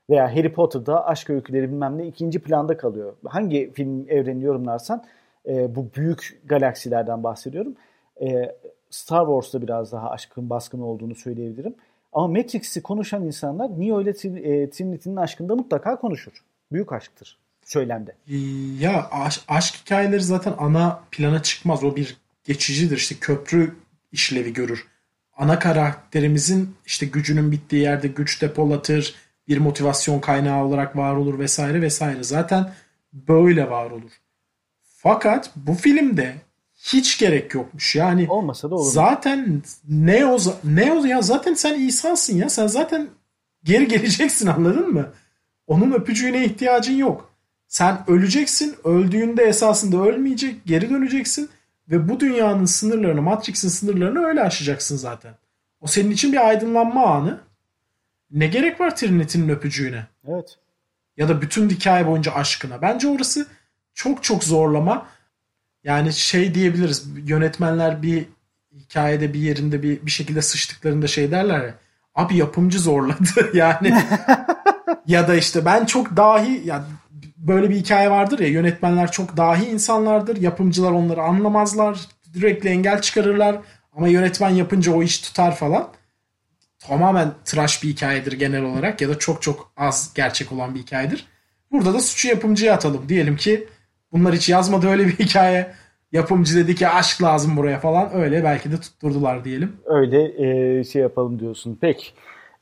[0.10, 3.14] Veya Harry Potter'da aşk öyküleri bilmem ne ikinci planda kalıyor.
[3.26, 5.04] Hangi film evreni yorumlarsan
[5.48, 7.76] e, bu büyük galaksilerden bahsediyorum.
[8.22, 8.56] E,
[8.90, 11.76] Star Wars'ta biraz daha aşkın baskın olduğunu söyleyebilirim.
[12.14, 16.34] Ama Matrix'i konuşan insanlar Neo ile e, Trinity'nin aşkında mutlaka konuşur.
[16.72, 18.16] Büyük aşktır söylemde.
[18.80, 21.84] Ya aşk, aşk hikayeleri zaten ana plana çıkmaz.
[21.84, 22.98] O bir geçicidir.
[22.98, 23.76] İşte köprü
[24.12, 24.88] işlevi görür.
[25.38, 29.16] Ana karakterimizin işte gücünün bittiği yerde güç depolatır,
[29.48, 32.24] bir motivasyon kaynağı olarak var olur vesaire vesaire.
[32.24, 32.74] Zaten
[33.14, 34.12] böyle var olur.
[34.84, 36.36] Fakat bu filmde
[36.94, 37.96] hiç gerek yokmuş.
[37.96, 38.92] Yani Olmasa da olur.
[38.92, 42.50] zaten Neo Neo ya zaten sen İsa'sın ya.
[42.50, 43.08] Sen zaten
[43.64, 45.12] geri geleceksin anladın mı?
[45.68, 47.30] Onun öpücüğüne ihtiyacın yok.
[47.68, 48.76] Sen öleceksin.
[48.84, 50.66] Öldüğünde esasında ölmeyecek.
[50.66, 51.50] Geri döneceksin.
[51.90, 55.34] Ve bu dünyanın sınırlarını, Matrix'in sınırlarını öyle aşacaksın zaten.
[55.82, 57.40] O senin için bir aydınlanma anı.
[58.32, 60.08] Ne gerek var Trinity'nin öpücüğüne?
[60.28, 60.58] Evet.
[61.18, 62.82] Ya da bütün hikaye boyunca aşkına.
[62.82, 63.48] Bence orası
[63.94, 65.08] çok çok zorlama.
[65.86, 67.06] Yani şey diyebiliriz.
[67.26, 68.26] Yönetmenler bir
[68.74, 71.74] hikayede bir yerinde bir, bir şekilde sıçtıklarında şey derler ya.
[72.16, 73.30] Abi yapımcı zorladı.
[73.54, 73.94] yani
[75.08, 76.86] ya da işte ben çok dahi ya
[77.38, 80.42] böyle bir hikaye vardır ya yönetmenler çok dahi insanlardır.
[80.42, 82.00] Yapımcılar onları anlamazlar.
[82.34, 83.58] Sürekli engel çıkarırlar.
[83.96, 85.90] Ama yönetmen yapınca o iş tutar falan.
[86.80, 91.26] Tamamen tıraş bir hikayedir genel olarak ya da çok çok az gerçek olan bir hikayedir.
[91.72, 93.10] Burada da suçu yapımcıya atalım.
[93.10, 93.68] Diyelim ki
[94.16, 95.72] bunlar hiç yazmadı öyle bir hikaye.
[96.12, 98.16] Yapımcı dedi ki aşk lazım buraya falan.
[98.16, 99.72] Öyle belki de tutturdular diyelim.
[99.86, 100.24] Öyle
[100.80, 101.78] e, şey yapalım diyorsun.
[101.82, 102.06] Peki.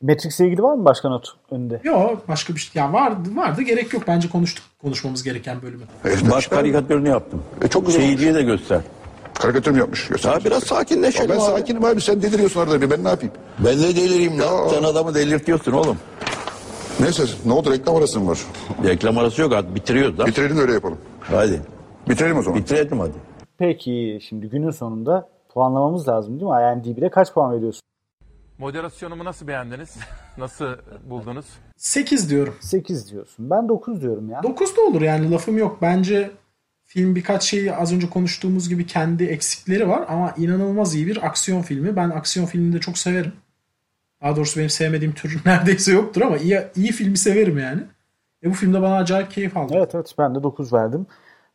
[0.02, 1.80] Matrix'le ilgili var mı başka not önünde?
[1.84, 2.82] Yok başka bir şey.
[2.82, 4.02] Ya vardı, vardı gerek yok.
[4.08, 5.82] Bence konuştuk konuşmamız gereken bölümü.
[6.30, 7.42] Baş karikatürünü yaptım.
[7.62, 8.06] E, çok güzel olmuş.
[8.06, 8.80] Seyirciye de göster.
[9.34, 10.08] Karikatür mü yapmış?
[10.08, 10.32] Göster.
[10.32, 11.42] Ya biraz sakinleşelim Ben abi.
[11.42, 13.34] sakinim abi sen deliriyorsun arada bir ben ne yapayım?
[13.58, 14.62] Ben de delireyim lan.
[14.64, 14.68] Ya.
[14.68, 15.96] Sen adamı delirtiyorsun oğlum.
[17.00, 18.38] Neyse ne oldu reklam arası mı var?
[18.84, 20.26] Reklam arası yok artık bitiriyoruz da.
[20.26, 20.98] Bitirelim öyle yapalım.
[21.30, 21.60] Hadi.
[22.08, 22.60] Bitirelim o zaman.
[22.60, 23.12] Bitirelim hadi.
[23.58, 26.56] Peki şimdi günün sonunda puanlamamız lazım değil mi?
[26.72, 27.80] IMDb'de kaç puan veriyorsun?
[28.58, 29.96] Moderasyonumu nasıl beğendiniz?
[30.38, 30.66] Nasıl
[31.04, 31.46] buldunuz?
[31.76, 32.54] 8 diyorum.
[32.60, 33.50] 8 diyorsun.
[33.50, 34.42] Ben 9 diyorum ya.
[34.42, 35.78] 9 da olur yani lafım yok.
[35.82, 36.30] Bence
[36.84, 41.62] film birkaç şeyi az önce konuştuğumuz gibi kendi eksikleri var ama inanılmaz iyi bir aksiyon
[41.62, 41.96] filmi.
[41.96, 43.32] Ben aksiyon filmini de çok severim.
[44.22, 47.82] Daha doğrusu benim sevmediğim tür neredeyse yoktur ama iyi, iyi filmi severim yani.
[48.44, 49.76] E bu filmde bana acayip keyif aldım.
[49.76, 51.06] Evet evet ben de 9 verdim.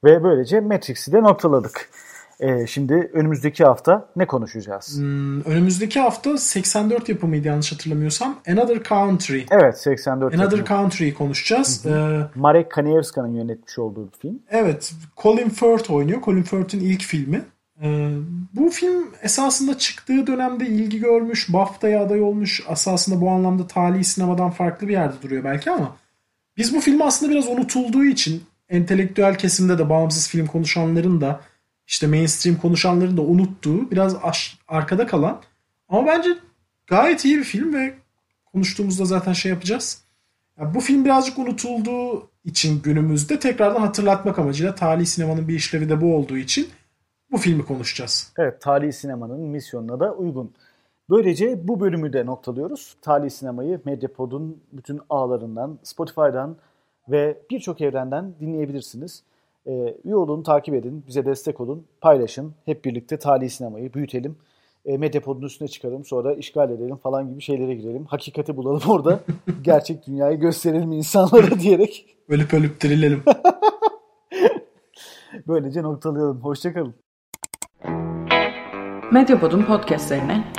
[0.04, 1.90] Ve böylece Matrix'i de noktaladık.
[2.40, 4.98] Ee, şimdi önümüzdeki hafta ne konuşacağız?
[4.98, 8.40] Hmm, önümüzdeki hafta 84 yapımıydı yanlış hatırlamıyorsam.
[8.48, 9.42] Another Country.
[9.52, 10.34] Evet 84.
[10.34, 10.80] Another yapımı.
[10.80, 11.86] Country'yi konuşacağız.
[11.86, 14.40] Ee, Marek Kanievska'nın yönetmiş olduğu bir film.
[14.50, 16.22] Evet, Colin Firth oynuyor.
[16.22, 17.42] Colin Firth'in ilk filmi.
[17.84, 18.10] Ee,
[18.54, 22.64] bu film esasında çıktığı dönemde ilgi görmüş, BAFTA'ya aday olmuş.
[22.72, 25.96] Esasında bu anlamda tali sinemadan farklı bir yerde duruyor belki ama
[26.60, 31.42] biz bu film aslında biraz unutulduğu için entelektüel kesimde de bağımsız film konuşanların da
[31.88, 34.16] işte mainstream konuşanların da unuttuğu biraz
[34.68, 35.42] arkada kalan
[35.90, 36.30] ama bence
[36.88, 37.94] gayet iyi bir film ve
[38.46, 40.04] konuştuğumuzda zaten şey yapacağız.
[40.60, 46.02] Ya bu film birazcık unutulduğu için günümüzde tekrardan hatırlatmak amacıyla tali sinemanın bir işlevi de
[46.02, 46.68] bu olduğu için
[47.32, 48.34] bu filmi konuşacağız.
[48.38, 50.54] Evet tarihi sinemanın misyonuna da uygun.
[51.10, 52.96] Böylece bu bölümü de noktalıyoruz.
[53.02, 56.58] Tarihi sinemayı Medyapod'un bütün ağlarından, Spotify'dan
[57.10, 59.24] ve birçok evrenden dinleyebilirsiniz.
[59.68, 62.54] Ee, üye olun, takip edin, bize destek olun, paylaşın.
[62.66, 64.38] Hep birlikte tarihi sinemayı büyütelim.
[64.86, 68.06] E, Medyapod'un üstüne çıkalım, sonra işgal edelim falan gibi şeylere girelim.
[68.06, 69.20] Hakikati bulalım orada.
[69.62, 73.24] Gerçek dünyayı gösterelim insanlara diyerek Ölüp ölüp dirilelim.
[75.48, 76.42] böylece noktalayalım.
[76.42, 76.94] Hoşçakalın.
[79.12, 80.59] Medyapod'un podcastlerine